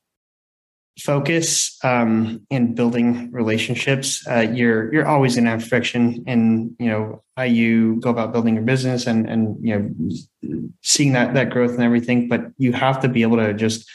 Focus 0.98 1.78
um, 1.84 2.44
in 2.50 2.74
building 2.74 3.30
relationships. 3.32 4.26
Uh, 4.26 4.40
you're 4.40 4.92
you're 4.92 5.06
always 5.06 5.34
going 5.34 5.44
to 5.44 5.50
have 5.50 5.64
friction 5.64 6.22
in 6.26 6.74
you 6.78 6.88
know 6.88 7.22
how 7.36 7.44
you 7.44 7.96
go 8.00 8.10
about 8.10 8.32
building 8.32 8.54
your 8.54 8.64
business 8.64 9.06
and 9.06 9.28
and 9.28 9.56
you 9.60 9.78
know 9.78 10.70
seeing 10.82 11.12
that 11.12 11.34
that 11.34 11.50
growth 11.50 11.72
and 11.72 11.82
everything 11.82 12.28
but 12.28 12.42
you 12.58 12.72
have 12.72 13.00
to 13.00 13.08
be 13.08 13.22
able 13.22 13.36
to 13.36 13.54
just 13.54 13.90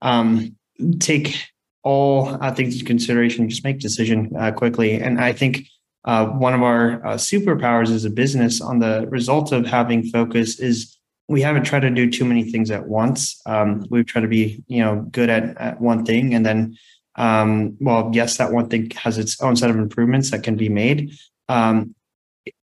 um, 0.00 0.56
take 0.98 1.36
all 1.84 2.28
uh, 2.42 2.52
things 2.54 2.74
into 2.74 2.84
consideration 2.86 3.48
just 3.48 3.64
make 3.64 3.78
decision 3.78 4.32
uh, 4.38 4.52
quickly. 4.52 4.94
And 4.94 5.20
i 5.20 5.32
think 5.32 5.66
uh, 6.04 6.26
one 6.26 6.54
of 6.54 6.62
our 6.62 7.04
uh, 7.06 7.14
superpowers 7.14 7.90
as 7.90 8.04
a 8.04 8.10
business 8.10 8.60
on 8.60 8.80
the 8.80 9.06
result 9.08 9.52
of 9.52 9.66
having 9.66 10.02
focus 10.02 10.58
is 10.58 10.96
we 11.32 11.42
haven't 11.42 11.64
tried 11.64 11.80
to 11.80 11.90
do 11.90 12.10
too 12.10 12.24
many 12.24 12.50
things 12.50 12.70
at 12.70 12.86
once. 12.86 13.40
Um, 13.46 13.84
we've 13.90 14.06
tried 14.06 14.22
to 14.22 14.28
be, 14.28 14.62
you 14.68 14.82
know, 14.84 15.06
good 15.10 15.30
at, 15.30 15.56
at 15.58 15.80
one 15.80 16.04
thing, 16.04 16.34
and 16.34 16.44
then, 16.44 16.76
um, 17.16 17.76
well, 17.80 18.10
yes, 18.12 18.36
that 18.36 18.52
one 18.52 18.68
thing 18.68 18.90
has 18.90 19.18
its 19.18 19.40
own 19.40 19.56
set 19.56 19.70
of 19.70 19.76
improvements 19.76 20.30
that 20.30 20.42
can 20.42 20.56
be 20.56 20.68
made. 20.68 21.12
Um, 21.48 21.94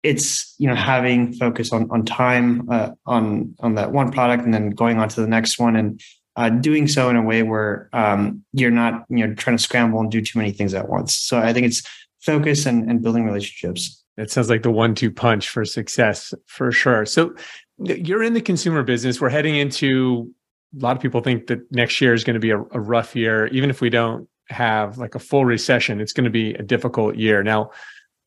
it's 0.04 0.56
you 0.58 0.68
know 0.68 0.76
having 0.76 1.34
focus 1.34 1.72
on 1.72 1.90
on 1.92 2.06
time 2.06 2.70
uh, 2.70 2.92
on 3.06 3.56
on 3.60 3.76
that 3.76 3.92
one 3.92 4.12
product, 4.12 4.44
and 4.44 4.54
then 4.54 4.72
going 4.72 5.00
on 5.00 5.10
to 5.10 5.22
the 5.22 5.28
next 5.28 5.58
one, 5.60 5.76
and 5.76 6.02
uh, 6.36 6.50
doing 6.50 6.88
so 6.88 7.10
in 7.10 7.16
a 7.16 7.22
way 7.22 7.44
where 7.44 7.90
um, 7.94 8.44
you're 8.54 8.72
not 8.72 9.06
you 9.10 9.26
know 9.26 9.34
trying 9.36 9.58
to 9.58 9.64
scramble 9.64 10.00
and 10.00 10.12
do 10.12 10.22
too 10.22 10.38
many 10.38 10.52
things 10.52 10.74
at 10.74 10.90
once. 10.90 11.16
So 11.16 11.38
I 11.38 11.54
think 11.54 11.66
it's 11.68 11.84
focus 12.22 12.66
and, 12.66 12.90
and 12.90 13.02
building 13.02 13.26
relationships. 13.26 14.04
It 14.18 14.30
sounds 14.30 14.50
like 14.50 14.64
the 14.64 14.72
one-two 14.72 15.12
punch 15.12 15.48
for 15.48 15.64
success 15.64 16.34
for 16.46 16.74
sure. 16.74 17.06
So 17.06 17.34
you're 17.80 18.24
in 18.24 18.34
the 18.34 18.42
consumer 18.42 18.84
business. 18.84 19.22
We're 19.22 19.30
heading 19.30 19.56
into 19.56 20.34
a 20.80 20.84
lot 20.84 20.96
of 20.96 21.02
people 21.02 21.22
think 21.22 21.48
that 21.48 21.60
next 21.72 22.00
year 22.02 22.14
is 22.14 22.24
going 22.24 22.36
to 22.36 22.40
be 22.40 22.52
a, 22.52 22.60
a 22.60 22.80
rough 22.80 23.16
year. 23.16 23.48
Even 23.48 23.70
if 23.70 23.82
we 23.82 23.90
don't 23.90 24.28
have 24.50 24.98
like 24.98 25.16
a 25.16 25.20
full 25.20 25.46
recession, 25.46 26.02
it's 26.02 26.14
going 26.14 26.26
to 26.26 26.30
be 26.30 26.54
a 26.54 26.64
difficult 26.64 27.16
year. 27.16 27.44
Now, 27.44 27.72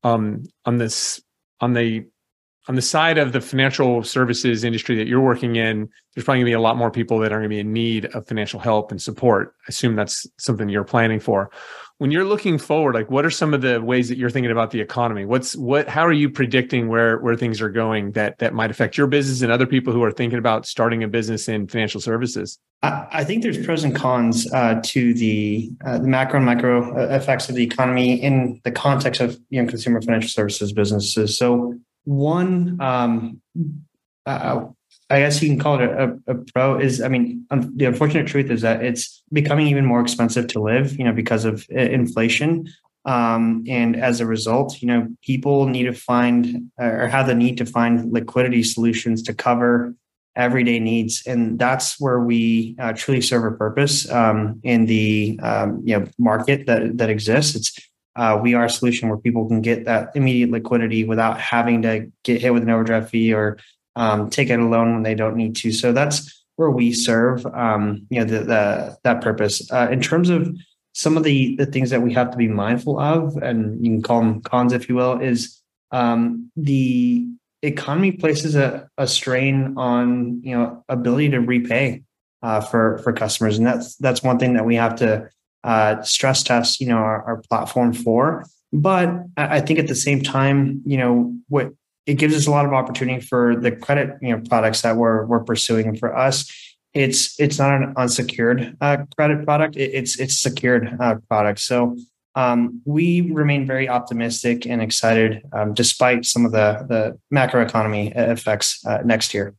um, 0.03 0.45
on 0.65 0.79
this, 0.79 1.21
on 1.61 1.75
the 1.75 2.07
on 2.69 2.77
the 2.77 2.83
side 2.83 3.19
of 3.19 3.33
the 3.33 3.41
financial 3.41 4.05
services 4.05 4.63
industry 4.63 4.95
that 4.97 5.09
you're 5.09 5.21
working 5.21 5.57
in, 5.57 5.89
there's 6.15 6.25
probably 6.25 6.41
going 6.41 6.47
to 6.47 6.51
be 6.51 6.53
a 6.53 6.61
lot 6.61 6.77
more 6.77 6.91
people 6.91 7.19
that 7.19 7.33
are 7.33 7.39
going 7.39 7.49
to 7.51 7.55
be 7.55 7.59
in 7.59 7.73
need 7.73 8.07
of 8.07 8.27
financial 8.27 8.61
help 8.61 8.91
and 8.93 9.03
support. 9.03 9.55
I 9.63 9.71
assume 9.71 9.97
that's 9.97 10.27
something 10.39 10.69
you're 10.69 10.85
planning 10.85 11.19
for. 11.19 11.51
When 11.99 12.11
you're 12.11 12.25
looking 12.25 12.59
forward 12.59 12.95
like 12.95 13.11
what 13.11 13.25
are 13.25 13.31
some 13.31 13.55
of 13.55 13.63
the 13.63 13.81
ways 13.81 14.09
that 14.09 14.19
you're 14.19 14.31
thinking 14.31 14.51
about 14.51 14.71
the 14.71 14.81
economy? 14.81 15.25
What's 15.25 15.57
what 15.57 15.89
how 15.89 16.05
are 16.05 16.13
you 16.13 16.29
predicting 16.31 16.89
where 16.89 17.19
where 17.19 17.37
things 17.37 17.61
are 17.61 17.69
going 17.69 18.13
that 18.13 18.39
that 18.39 18.55
might 18.55 18.71
affect 18.71 18.97
your 18.97 19.07
business 19.07 19.43
and 19.43 19.53
other 19.53 19.67
people 19.67 19.93
who 19.93 20.03
are 20.03 20.11
thinking 20.11 20.39
about 20.39 20.67
starting 20.67 21.05
a 21.05 21.09
business 21.09 21.49
in 21.49 21.69
financial 21.69 22.01
services? 22.01 22.59
I, 22.85 23.23
think 23.23 23.45
there's 23.45 23.65
pros 23.65 23.85
and 23.85 23.95
cons 23.95 24.53
uh, 24.53 24.81
to 24.83 25.15
the 25.15 25.71
uh, 25.87 25.99
the 25.99 26.09
macro 26.09 26.39
and 26.39 26.47
micro 26.47 26.93
uh, 26.97 27.15
effects 27.15 27.49
of 27.49 27.55
the 27.55 27.63
economy 27.63 28.21
in 28.21 28.61
the 28.65 28.73
context 28.73 29.21
of 29.21 29.39
you 29.51 29.63
know 29.63 29.69
consumer 29.69 30.01
financial 30.03 30.29
services 30.29 30.73
businesses. 30.73 31.39
So 31.39 31.79
one 32.05 32.81
um, 32.81 33.41
uh, 34.27 34.65
I 35.11 35.21
guess 35.21 35.43
you 35.43 35.49
can 35.49 35.59
call 35.59 35.79
it 35.79 35.91
a, 35.91 36.19
a, 36.27 36.35
pro 36.55 36.79
is, 36.79 37.03
I 37.03 37.09
mean, 37.09 37.47
the 37.51 37.85
unfortunate 37.85 38.27
truth 38.27 38.51
is 38.51 38.63
that 38.63 38.83
it's 38.83 39.23
becoming 39.33 39.67
even 39.67 39.85
more 39.85 40.01
expensive 40.01 40.47
to 40.49 40.61
live, 40.61 40.99
you 40.99 41.05
know, 41.05 41.13
because 41.13 41.45
of 41.45 41.67
uh, 41.75 41.79
inflation. 41.79 42.67
Um, 43.05 43.65
and 43.69 43.95
as 43.97 44.21
a 44.21 44.27
result, 44.27 44.81
you 44.81 44.89
know, 44.89 45.09
people 45.23 45.67
need 45.67 45.85
to 45.85 45.93
find 45.93 46.71
or 46.79 47.09
have 47.09 47.27
the 47.27 47.35
need 47.35 47.59
to 47.59 47.67
find 47.67 48.11
liquidity 48.13 48.63
solutions 48.63 49.23
to 49.25 49.35
cover 49.35 49.95
everyday 50.35 50.81
needs. 50.81 51.23
And 51.27 51.59
that's 51.59 52.01
where 52.01 52.21
we 52.21 52.75
uh, 52.79 52.95
truly 52.95 53.21
serve 53.21 53.53
a 53.53 53.57
purpose 53.57 54.11
um, 54.11 54.61
in 54.63 54.87
the, 54.87 55.39
um, 55.43 55.83
you 55.85 55.99
know, 55.99 56.07
market 56.19 56.67
that, 56.67 56.97
that 56.97 57.11
exists. 57.11 57.55
It's, 57.55 57.92
uh, 58.17 58.39
we 58.43 58.55
are 58.55 58.65
a 58.65 58.71
solution 58.71 59.09
where 59.09 59.19
people 59.19 59.49
can 59.49 59.61
get 59.61 59.85
that 59.87 60.15
immediate 60.15 60.51
liquidity 60.51 61.05
without 61.05 61.41
having 61.41 61.83
to 61.83 62.11
get 62.25 62.41
hit 62.41 62.53
with 62.53 62.63
an 62.63 62.71
overdraft 62.71 63.11
fee 63.11 63.33
or 63.33 63.59
um, 63.97 64.31
take 64.31 64.51
out 64.51 64.59
a 64.59 64.65
loan 64.65 64.93
when 64.95 65.03
they 65.03 65.15
don't 65.15 65.37
need 65.37 65.57
to. 65.57 65.73
So 65.73 65.93
that's 65.93 66.45
where 66.57 66.71
we 66.71 66.93
serve, 66.93 67.45
um, 67.47 68.07
you 68.11 68.21
know, 68.21 68.25
the, 68.25 68.45
the 68.45 68.99
that 69.05 69.23
purpose. 69.23 69.71
Uh, 69.71 69.89
in 69.91 70.01
terms 70.01 70.29
of 70.29 70.55
some 70.93 71.17
of 71.17 71.25
the 71.25 71.57
the 71.57 71.67
things 71.67 71.91
that 71.91 72.03
we 72.03 72.13
have 72.13 72.31
to 72.31 72.37
be 72.37 72.49
mindful 72.49 72.99
of, 73.01 73.37
and 73.37 73.85
you 73.85 73.93
can 73.93 74.03
call 74.03 74.21
them 74.21 74.43
cons, 74.43 74.73
if 74.73 74.89
you 74.89 74.95
will, 74.95 75.19
is 75.21 75.61
um, 75.91 76.51
the 76.57 77.27
economy 77.63 78.13
places 78.13 78.57
a, 78.57 78.89
a 78.99 79.07
strain 79.07 79.75
on 79.77 80.43
you 80.43 80.55
know 80.57 80.85
ability 80.89 81.31
to 81.31 81.39
repay 81.39 82.03
uh, 82.43 82.61
for 82.61 82.99
for 82.99 83.13
customers, 83.13 83.57
and 83.57 83.67
that's 83.67 83.97
that's 83.97 84.23
one 84.23 84.39
thing 84.39 84.55
that 84.55 84.67
we 84.67 84.77
have 84.77 84.97
to 84.97 85.31
uh, 85.65 86.03
stress 86.03 86.43
tests, 86.43 86.81
you 86.81 86.89
know, 86.89 86.97
our, 86.97 87.23
our 87.25 87.43
platform 87.49 87.93
for. 87.93 88.45
But 88.73 89.11
I 89.37 89.61
think 89.61 89.79
at 89.79 89.87
the 89.87 89.95
same 89.95 90.23
time, 90.23 90.83
you 90.87 90.97
know, 90.97 91.37
what 91.49 91.73
it 92.07 92.15
gives 92.15 92.35
us 92.35 92.47
a 92.47 92.51
lot 92.51 92.65
of 92.65 92.73
opportunity 92.73 93.21
for 93.21 93.55
the 93.57 93.71
credit 93.71 94.17
you 94.21 94.35
know 94.35 94.43
products 94.49 94.83
that 94.83 94.97
we're 94.97 95.25
we're 95.27 95.45
pursuing. 95.45 95.87
And 95.87 95.99
for 95.99 96.17
us, 96.17 96.51
it's 96.95 97.39
it's 97.39 97.59
not 97.59 97.83
an 97.83 97.95
unsecured 97.97 98.77
uh, 98.81 99.05
credit 99.17 99.45
product; 99.45 99.77
it, 99.77 99.91
it's 99.95 100.19
it's 100.19 100.39
secured 100.39 100.97
uh, 101.01 101.17
product. 101.29 101.61
So 101.61 101.97
um, 102.35 102.81
we 102.85 103.21
remain 103.21 103.67
very 103.67 103.89
optimistic 103.89 104.67
and 104.67 104.81
excited, 104.83 105.43
um, 105.53 105.75
despite 105.75 106.25
some 106.25 106.45
of 106.45 106.53
the 106.53 106.87
the 106.89 107.19
macroeconomy 107.35 108.17
effects 108.17 108.85
uh, 108.87 108.99
next 109.05 109.35
year. 109.35 109.55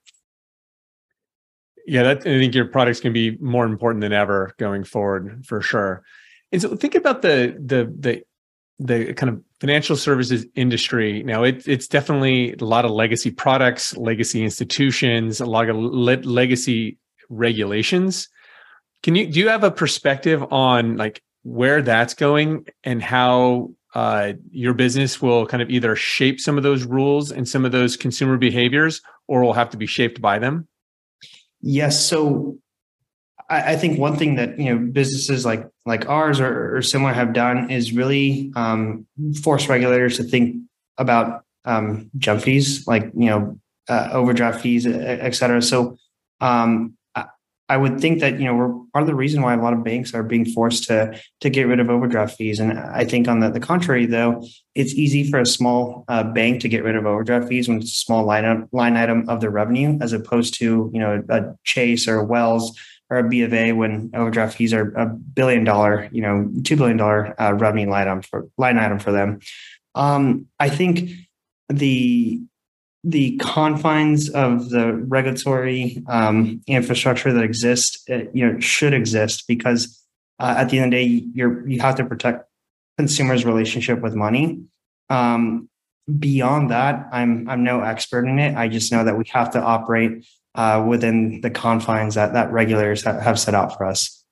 Yeah, 1.86 2.04
that, 2.04 2.20
I 2.20 2.40
think 2.40 2.56
your 2.56 2.66
products 2.66 3.00
can 3.00 3.14
be 3.14 3.38
more 3.40 3.66
important 3.66 4.02
than 4.02 4.14
ever 4.14 4.54
going 4.58 4.84
forward, 4.84 5.46
for 5.46 5.62
sure. 5.62 6.04
And 6.52 6.62
so, 6.62 6.76
think 6.76 6.96
about 6.96 7.22
the 7.22 7.58
the 7.60 7.94
the 8.00 8.24
the 8.80 9.14
kind 9.14 9.30
of 9.30 9.42
financial 9.60 9.96
services 9.96 10.46
industry. 10.56 11.24
Now 11.24 11.44
it, 11.44 11.68
it's 11.68 11.88
definitely 11.88 12.54
a 12.54 12.66
lot 12.66 12.86
of 12.86 12.92
legacy 12.92 13.32
products 13.32 13.96
legacy 13.96 14.44
institutions 14.44 15.40
a 15.40 15.46
lot 15.46 15.70
of 15.70 15.78
le- 15.78 16.24
legacy 16.24 16.98
regulations. 17.30 18.30
Can 19.04 19.16
you 19.16 19.28
do 19.28 19.40
you 19.40 19.50
have 19.50 19.64
a 19.64 19.72
perspective 19.72 20.44
on 20.52 20.98
like 20.98 21.22
where 21.44 21.82
that's 21.82 22.14
going 22.14 22.66
and 22.84 23.02
how 23.02 23.72
uh, 23.94 24.34
your 24.50 24.74
business 24.74 25.22
will 25.22 25.46
kind 25.46 25.62
of 25.62 25.70
either 25.70 25.96
shape 25.96 26.40
some 26.40 26.58
of 26.58 26.64
those 26.64 26.84
rules 26.84 27.32
and 27.32 27.48
some 27.48 27.64
of 27.64 27.72
those 27.72 27.96
consumer 27.96 28.38
behaviors 28.38 29.02
or 29.28 29.44
will 29.44 29.54
have 29.54 29.70
to 29.70 29.78
be 29.78 29.86
shaped 29.86 30.20
by 30.20 30.40
them 30.40 30.68
yes 31.64 32.06
so 32.06 32.58
I, 33.50 33.74
I 33.74 33.76
think 33.76 34.00
one 34.00 34.18
thing 34.18 34.36
that 34.36 34.60
you 34.60 34.74
know 34.74 34.78
businesses 34.92 35.46
like 35.46 35.68
like 35.86 36.08
ours 36.10 36.40
or, 36.40 36.78
or 36.78 36.82
similar 36.82 37.14
have 37.14 37.34
done 37.34 37.70
is 37.70 37.94
really 37.94 38.52
um, 38.56 39.06
force 39.42 39.68
regulators 39.68 40.18
to 40.18 40.24
think 40.24 40.58
about 40.98 41.44
um, 41.66 42.10
junk 42.18 42.42
fees, 42.42 42.88
like 42.88 43.04
you 43.16 43.28
know 43.28 43.60
uh, 43.90 44.10
overdraft 44.12 44.62
fees, 44.62 44.86
et 44.88 45.36
cetera. 45.36 45.62
So 45.62 45.98
um, 46.42 46.96
I 47.74 47.78
would 47.78 48.00
think 48.00 48.20
that 48.20 48.40
you 48.40 48.46
know 48.46 48.54
we're 48.54 48.70
part 48.94 49.02
of 49.02 49.08
the 49.08 49.16
reason 49.16 49.42
why 49.42 49.56
a 49.56 49.58
lot 49.58 49.74
of 49.74 49.84
banks 49.84 50.14
are 50.14 50.22
being 50.22 50.46
forced 50.46 50.84
to 50.84 51.20
to 51.42 51.50
get 51.50 51.64
rid 51.64 51.80
of 51.80 51.90
overdraft 51.90 52.38
fees. 52.38 52.60
And 52.60 52.78
I 52.78 53.04
think 53.04 53.28
on 53.28 53.40
the, 53.40 53.50
the 53.50 53.60
contrary, 53.60 54.06
though, 54.06 54.46
it's 54.76 54.94
easy 54.94 55.24
for 55.32 55.40
a 55.40 55.46
small 55.46 56.06
uh, 56.08 56.24
bank 56.24 56.62
to 56.62 56.70
get 56.70 56.84
rid 56.84 56.96
of 56.96 57.08
overdraft 57.08 57.48
fees 57.48 57.68
when 57.68 57.80
it's 57.80 57.94
a 57.94 57.96
small 57.96 58.26
line 58.26 58.46
item, 58.46 58.70
line 58.72 58.96
item 58.96 59.28
of 59.28 59.42
the 59.42 59.50
revenue, 59.50 59.98
as 60.02 60.14
opposed 60.14 60.54
to 60.60 60.92
you 60.94 61.00
know 61.00 61.24
a 61.30 61.56
Chase 61.64 62.08
or 62.08 62.24
Wells 62.24 62.80
or 63.10 63.18
a 63.18 63.28
B 63.28 63.42
of 63.42 63.56
A 63.56 63.72
when 63.72 64.12
overdraft 64.14 64.56
fees 64.56 64.72
are 64.72 64.94
a 64.94 65.08
billion 65.08 65.64
dollar, 65.64 66.10
you 66.12 66.22
know, 66.22 66.48
two 66.64 66.78
billion 66.78 66.98
dollar 66.98 67.34
uh, 67.42 67.54
revenue 67.54 67.90
line 67.90 68.08
item 68.08 68.22
for 68.22 68.50
line 68.56 68.78
item 68.78 69.00
for 69.00 69.12
them. 69.12 69.40
Um, 69.96 70.46
I 70.60 70.70
think 70.70 71.10
the 71.70 72.40
the 73.04 73.38
confines 73.38 74.30
of 74.30 74.70
the 74.70 74.94
regulatory 74.94 76.02
um, 76.08 76.62
infrastructure 76.68 77.34
that 77.34 77.44
exists, 77.44 78.04
uh, 78.10 78.24
you 78.34 78.48
know, 78.48 78.60
should 78.60 78.94
exist 78.94 79.46
because 79.48 80.02
uh, 80.40 80.56
at 80.58 80.70
the 80.70 80.80
end 80.80 80.94
of 80.94 80.98
the 80.98 81.06
day, 81.06 81.26
you're 81.34 81.68
you 81.68 81.82
have 81.82 81.96
to 81.96 82.06
protect 82.06 82.50
consumers' 82.98 83.46
relationship 83.46 84.02
with 84.02 84.16
money. 84.16 84.64
Um, 85.10 85.70
beyond 86.20 86.72
that, 86.72 87.08
I'm 87.12 87.50
I'm 87.50 87.64
no 87.64 87.82
expert 87.82 88.26
in 88.26 88.40
it. 88.40 88.56
I 88.56 88.68
just 88.68 88.92
know 88.92 89.04
that 89.04 89.18
we 89.18 89.26
have 89.32 89.52
to 89.52 89.62
operate 89.62 90.26
uh, 90.56 90.84
within 90.88 91.42
the 91.42 91.50
confines 91.50 92.16
that 92.16 92.34
that 92.34 92.52
regulators 92.52 93.04
have 93.04 93.40
set 93.40 93.54
out 93.54 93.78
for 93.78 93.86
us. 93.86 94.24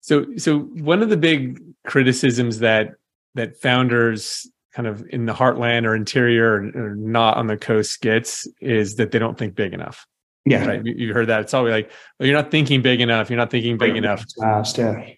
So, 0.00 0.26
so 0.36 0.60
one 0.60 1.02
of 1.02 1.10
the 1.10 1.16
big 1.16 1.62
criticisms 1.86 2.58
that 2.58 2.94
that 3.34 3.56
founders 3.56 4.46
kind 4.72 4.88
of 4.88 5.04
in 5.10 5.26
the 5.26 5.32
heartland 5.32 5.84
or 5.84 5.94
interior 5.94 6.54
or, 6.54 6.70
or 6.74 6.94
not 6.96 7.36
on 7.36 7.46
the 7.46 7.56
coast 7.56 8.00
gets 8.00 8.48
is 8.60 8.96
that 8.96 9.10
they 9.10 9.18
don't 9.18 9.38
think 9.38 9.54
big 9.54 9.74
enough. 9.74 10.06
Yeah. 10.44 10.66
Right. 10.66 10.84
You, 10.84 10.94
you 10.94 11.14
heard 11.14 11.28
that. 11.28 11.42
It's 11.42 11.54
always 11.54 11.72
like, 11.72 11.90
well, 12.18 12.26
you're 12.26 12.36
not 12.36 12.50
thinking 12.50 12.82
big 12.82 13.00
enough. 13.00 13.30
You're 13.30 13.36
not 13.36 13.50
thinking 13.50 13.78
big 13.78 13.96
enough. 13.96 14.24
Fast, 14.40 14.78
yeah. 14.78 15.08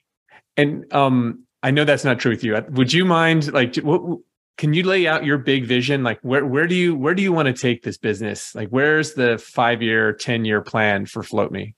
And 0.57 0.93
um, 0.93 1.45
I 1.63 1.71
know 1.71 1.85
that's 1.85 2.05
not 2.05 2.19
true 2.19 2.33
with 2.33 2.45
you. 2.45 2.63
Would 2.73 2.93
you 2.93 3.05
mind 3.05 3.53
like 3.53 3.77
what 3.77 4.21
can 4.59 4.75
you 4.75 4.83
lay 4.83 5.07
out 5.07 5.25
your 5.25 5.39
big 5.39 5.65
vision? 5.65 6.03
Like 6.03 6.21
where 6.21 6.45
where 6.45 6.67
do 6.67 6.75
you 6.75 6.95
where 6.95 7.15
do 7.15 7.23
you 7.23 7.33
want 7.33 7.47
to 7.47 7.55
take 7.55 7.83
this 7.83 7.97
business? 7.97 8.55
Like 8.55 8.69
where's 8.69 9.15
the 9.15 9.39
five 9.39 9.83
year, 9.83 10.13
10 10.13 10.45
year 10.45 10.61
plan 10.61 11.07
for 11.07 11.23
Float 11.23 11.51
Me? 11.51 11.75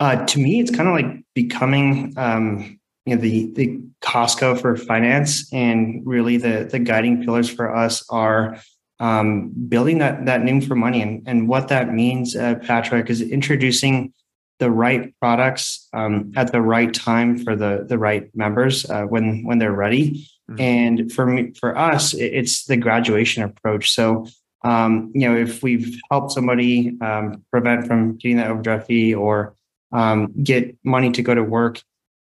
Uh, 0.00 0.24
to 0.26 0.40
me, 0.40 0.60
it's 0.60 0.70
kind 0.70 0.88
of 0.88 0.94
like 0.94 1.24
becoming 1.34 2.14
um, 2.16 2.78
you 3.06 3.14
know 3.14 3.20
the 3.20 3.52
the 3.52 3.80
Costco 4.00 4.60
for 4.60 4.76
finance, 4.76 5.52
and 5.52 6.02
really 6.04 6.36
the 6.36 6.68
the 6.70 6.78
guiding 6.78 7.24
pillars 7.24 7.48
for 7.48 7.74
us 7.74 8.04
are 8.10 8.56
um, 9.00 9.52
building 9.68 9.98
that 9.98 10.26
that 10.26 10.42
name 10.42 10.60
for 10.60 10.74
money, 10.74 11.02
and 11.02 11.22
and 11.26 11.48
what 11.48 11.68
that 11.68 11.92
means, 11.92 12.34
uh, 12.36 12.56
Patrick, 12.56 13.10
is 13.10 13.20
introducing 13.20 14.12
the 14.58 14.70
right 14.70 15.12
products 15.20 15.88
um, 15.92 16.32
at 16.36 16.52
the 16.52 16.62
right 16.62 16.94
time 16.94 17.38
for 17.38 17.56
the 17.56 17.84
the 17.88 17.98
right 17.98 18.30
members 18.34 18.88
uh, 18.88 19.02
when 19.02 19.44
when 19.44 19.58
they're 19.58 19.72
ready. 19.72 20.28
Mm-hmm. 20.50 20.60
And 20.60 21.12
for 21.12 21.26
me, 21.26 21.52
for 21.58 21.76
us, 21.76 22.12
it's 22.14 22.64
the 22.66 22.76
graduation 22.76 23.42
approach. 23.42 23.92
So 23.92 24.26
um, 24.64 25.12
you 25.14 25.28
know, 25.28 25.36
if 25.36 25.62
we've 25.62 26.00
helped 26.10 26.32
somebody 26.32 26.96
um, 27.00 27.44
prevent 27.50 27.86
from 27.86 28.16
getting 28.16 28.38
that 28.38 28.50
overdraft 28.50 28.86
fee 28.86 29.14
or 29.14 29.54
um, 29.92 30.32
get 30.42 30.76
money 30.82 31.12
to 31.12 31.22
go 31.22 31.34
to 31.34 31.44
work, 31.44 31.82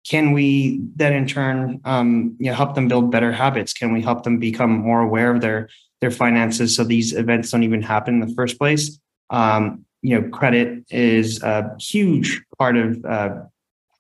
can 0.09 0.33
we 0.33 0.81
then 0.97 1.13
in 1.13 1.27
turn 1.27 1.81
um, 1.85 2.37
you 2.39 2.47
know 2.47 2.55
help 2.55 2.75
them 2.75 2.89
build 2.89 3.11
better 3.11 3.33
habits 3.33 3.73
can 3.73 3.93
we 3.93 4.01
help 4.01 4.23
them 4.23 4.39
become 4.39 4.71
more 4.71 5.01
aware 5.01 5.35
of 5.35 5.41
their 5.41 5.69
their 6.01 6.11
finances 6.11 6.75
so 6.75 6.85
these 6.85 7.13
events 7.13 7.51
don't 7.51 7.63
even 7.63 7.83
happen 7.83 8.15
in 8.15 8.29
the 8.29 8.35
first 8.35 8.59
place 8.59 8.99
um, 9.31 9.85
you 10.03 10.19
know 10.19 10.29
credit 10.31 10.85
is 10.91 11.43
a 11.43 11.77
huge 11.79 12.43
part 12.59 12.77
of 12.77 13.05
uh, 13.05 13.35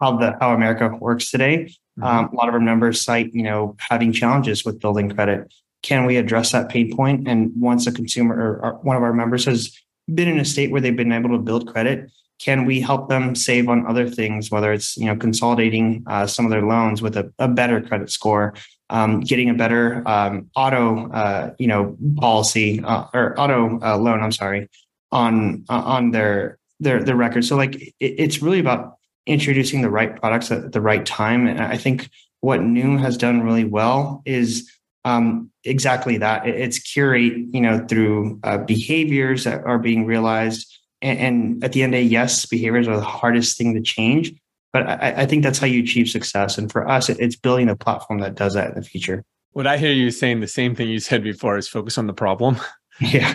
how 0.00 0.16
the 0.16 0.36
how 0.40 0.54
america 0.54 0.88
works 1.00 1.30
today 1.30 1.64
mm-hmm. 1.64 2.04
um, 2.04 2.28
a 2.32 2.34
lot 2.34 2.48
of 2.48 2.54
our 2.54 2.60
members 2.60 3.00
cite 3.00 3.32
you 3.34 3.42
know 3.42 3.76
having 3.78 4.12
challenges 4.12 4.64
with 4.64 4.80
building 4.80 5.10
credit 5.10 5.52
can 5.82 6.06
we 6.06 6.16
address 6.16 6.50
that 6.50 6.68
pain 6.68 6.94
point? 6.94 7.28
and 7.28 7.52
once 7.54 7.86
a 7.86 7.92
consumer 7.92 8.34
or 8.34 8.78
one 8.82 8.96
of 8.96 9.02
our 9.02 9.12
members 9.12 9.44
has 9.44 9.78
been 10.12 10.26
in 10.26 10.40
a 10.40 10.44
state 10.44 10.70
where 10.70 10.80
they've 10.80 10.96
been 10.96 11.12
able 11.12 11.30
to 11.30 11.38
build 11.38 11.70
credit 11.70 12.10
can 12.38 12.64
we 12.64 12.80
help 12.80 13.08
them 13.08 13.34
save 13.34 13.68
on 13.68 13.86
other 13.86 14.08
things 14.08 14.50
whether 14.50 14.72
it's 14.72 14.96
you 14.96 15.06
know 15.06 15.16
consolidating 15.16 16.04
uh, 16.06 16.26
some 16.26 16.44
of 16.44 16.50
their 16.50 16.62
loans 16.62 17.02
with 17.02 17.16
a, 17.16 17.32
a 17.38 17.48
better 17.48 17.80
credit 17.80 18.10
score 18.10 18.54
um, 18.90 19.20
getting 19.20 19.50
a 19.50 19.54
better 19.54 20.02
um, 20.06 20.50
auto 20.56 21.10
uh, 21.12 21.52
you 21.58 21.66
know 21.66 21.96
policy 22.16 22.82
uh, 22.84 23.04
or 23.14 23.38
auto 23.38 23.78
uh, 23.80 23.96
loan 23.96 24.22
i'm 24.22 24.32
sorry 24.32 24.68
on 25.12 25.64
uh, 25.68 25.82
on 25.84 26.10
their 26.10 26.58
their 26.80 27.02
their 27.02 27.16
record 27.16 27.44
so 27.44 27.56
like 27.56 27.74
it, 27.76 27.94
it's 28.00 28.42
really 28.42 28.60
about 28.60 28.98
introducing 29.28 29.82
the 29.82 29.90
right 29.90 30.18
products 30.18 30.50
at 30.50 30.72
the 30.72 30.80
right 30.80 31.04
time. 31.06 31.46
And 31.46 31.60
i 31.60 31.76
think 31.76 32.10
what 32.40 32.60
Noom 32.60 32.98
has 33.00 33.16
done 33.16 33.42
really 33.42 33.64
well 33.64 34.22
is 34.24 34.70
um, 35.04 35.50
exactly 35.64 36.18
that. 36.18 36.46
It's 36.46 36.78
curate 36.78 37.34
you 37.52 37.60
know 37.60 37.84
through 37.86 38.40
uh, 38.42 38.58
behaviors 38.58 39.44
that 39.44 39.64
are 39.64 39.78
being 39.78 40.06
realized 40.06 40.77
and, 41.02 41.18
and 41.18 41.64
at 41.64 41.72
the 41.72 41.82
end 41.82 41.94
of 41.94 41.98
the 41.98 42.04
day, 42.04 42.10
yes, 42.10 42.46
behaviors 42.46 42.88
are 42.88 42.96
the 42.96 43.02
hardest 43.02 43.58
thing 43.58 43.74
to 43.74 43.80
change. 43.80 44.32
But 44.72 44.86
I, 44.86 45.22
I 45.22 45.26
think 45.26 45.42
that's 45.42 45.58
how 45.58 45.66
you 45.66 45.82
achieve 45.82 46.08
success. 46.08 46.58
And 46.58 46.70
for 46.70 46.88
us, 46.88 47.08
it's 47.08 47.36
building 47.36 47.68
a 47.68 47.76
platform 47.76 48.20
that 48.20 48.34
does 48.34 48.54
that 48.54 48.68
in 48.68 48.74
the 48.74 48.82
future. 48.82 49.24
What 49.52 49.66
I 49.66 49.78
hear 49.78 49.92
you 49.92 50.10
saying, 50.10 50.40
the 50.40 50.46
same 50.46 50.74
thing 50.74 50.88
you 50.88 51.00
said 51.00 51.22
before, 51.22 51.56
is 51.56 51.68
focus 51.68 51.98
on 51.98 52.06
the 52.06 52.14
problem. 52.14 52.58
Yeah. 53.00 53.34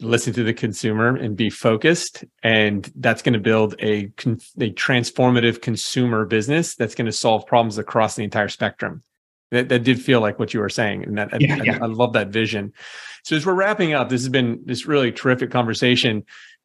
Listen 0.00 0.32
to 0.32 0.42
the 0.42 0.54
consumer 0.54 1.14
and 1.14 1.36
be 1.36 1.50
focused. 1.50 2.24
And 2.42 2.90
that's 2.96 3.20
going 3.20 3.34
to 3.34 3.38
build 3.38 3.74
a, 3.80 4.04
a 4.04 4.72
transformative 4.72 5.60
consumer 5.60 6.24
business 6.24 6.74
that's 6.74 6.94
going 6.94 7.04
to 7.04 7.12
solve 7.12 7.46
problems 7.46 7.76
across 7.76 8.16
the 8.16 8.24
entire 8.24 8.48
spectrum. 8.48 9.02
That, 9.50 9.68
that 9.68 9.84
did 9.84 10.00
feel 10.00 10.22
like 10.22 10.38
what 10.38 10.54
you 10.54 10.60
were 10.60 10.70
saying. 10.70 11.04
And 11.04 11.18
that 11.18 11.38
yeah, 11.38 11.54
I, 11.54 11.62
yeah. 11.64 11.78
I, 11.82 11.84
I 11.84 11.86
love 11.86 12.14
that 12.14 12.28
vision. 12.28 12.72
So 13.24 13.36
as 13.36 13.44
we're 13.44 13.52
wrapping 13.52 13.92
up, 13.92 14.08
this 14.08 14.22
has 14.22 14.30
been 14.30 14.62
this 14.64 14.86
really 14.86 15.12
terrific 15.12 15.50
conversation 15.50 16.24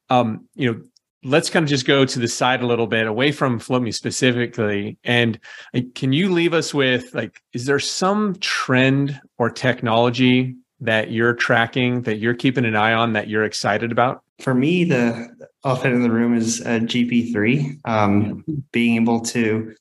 um, 0.10 0.48
you 0.56 0.72
know, 0.72 0.82
let's 1.24 1.50
kind 1.50 1.64
of 1.64 1.70
just 1.70 1.86
go 1.86 2.06
to 2.06 2.20
the 2.20 2.28
side 2.28 2.62
a 2.62 2.68
little 2.68 2.88
bit 2.88 3.08
away 3.08 3.32
from 3.32 3.60
float 3.60 3.82
me 3.82 3.92
specifically. 3.92 4.98
And 5.04 5.40
like, 5.74 5.94
can 5.96 6.14
you 6.14 6.32
leave 6.32 6.54
us 6.54 6.74
with 6.74 7.14
like 7.14 7.42
is 7.54 7.66
there 7.66 7.80
some 7.80 8.36
trend 8.40 9.20
or 9.38 9.50
technology 9.50 10.56
that 10.82 11.12
you're 11.12 11.34
tracking 11.34 12.04
that 12.04 12.20
you're 12.20 12.34
keeping 12.34 12.64
an 12.64 12.76
eye 12.76 12.94
on 12.94 13.14
that 13.14 13.28
you're 13.28 13.44
excited 13.44 13.92
about? 13.92 14.24
For 14.40 14.54
me 14.54 14.86
the 14.86 15.30
elephant 15.66 15.96
in 15.96 16.04
the 16.04 16.12
room 16.12 16.36
is 16.36 16.62
uh, 16.62 16.80
GPT-3 16.80 17.80
um, 17.86 18.46
being 18.72 18.96
able 18.96 19.20
to 19.22 19.76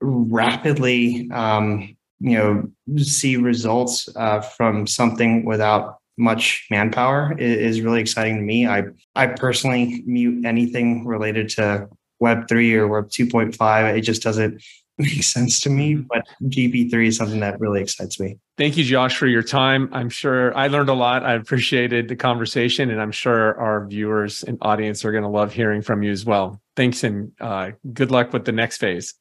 rapidly 0.00 1.30
um, 1.32 1.96
you 2.20 2.36
know 2.36 2.98
see 2.98 3.36
results 3.36 4.08
uh, 4.16 4.40
from 4.40 4.86
something 4.86 5.44
without 5.44 6.00
much 6.16 6.66
manpower 6.70 7.34
is, 7.38 7.80
really 7.80 8.00
exciting 8.00 8.36
to 8.36 8.42
me. 8.42 8.66
I 8.66 8.84
I 9.14 9.26
personally 9.26 10.02
mute 10.06 10.44
anything 10.44 11.06
related 11.06 11.48
to 11.50 11.88
Web 12.20 12.48
three 12.48 12.74
or 12.74 12.88
Web 12.88 13.10
two 13.10 13.26
point 13.26 13.54
five. 13.54 13.96
It 13.96 14.02
just 14.02 14.22
doesn't 14.22 14.62
make 14.98 15.22
sense 15.22 15.60
to 15.60 15.70
me. 15.70 15.94
Mm-hmm. 15.94 16.06
But 16.08 16.26
GPT 16.44 16.90
three 16.90 17.08
is 17.08 17.16
something 17.16 17.40
that 17.40 17.60
really 17.60 17.82
excites 17.82 18.18
me. 18.18 18.38
Thank 18.56 18.76
you, 18.78 18.84
Josh, 18.84 19.16
for 19.16 19.26
your 19.26 19.42
time. 19.42 19.90
I'm 19.92 20.08
sure 20.08 20.56
I 20.56 20.68
learned 20.68 20.88
a 20.88 20.94
lot. 20.94 21.24
I 21.24 21.34
appreciated 21.34 22.08
the 22.08 22.16
conversation, 22.16 22.90
and 22.90 23.00
I'm 23.00 23.12
sure 23.12 23.58
our 23.60 23.86
viewers 23.86 24.42
and 24.42 24.56
audience 24.62 25.04
are 25.04 25.12
going 25.12 25.24
to 25.24 25.28
love 25.28 25.52
hearing 25.52 25.82
from 25.82 26.02
you 26.02 26.10
as 26.10 26.24
well. 26.24 26.60
Thanks, 26.76 27.04
and 27.04 27.32
uh, 27.40 27.72
good 27.92 28.10
luck 28.10 28.32
with 28.32 28.46
the 28.46 28.52
next 28.52 28.78
phase. 28.78 29.14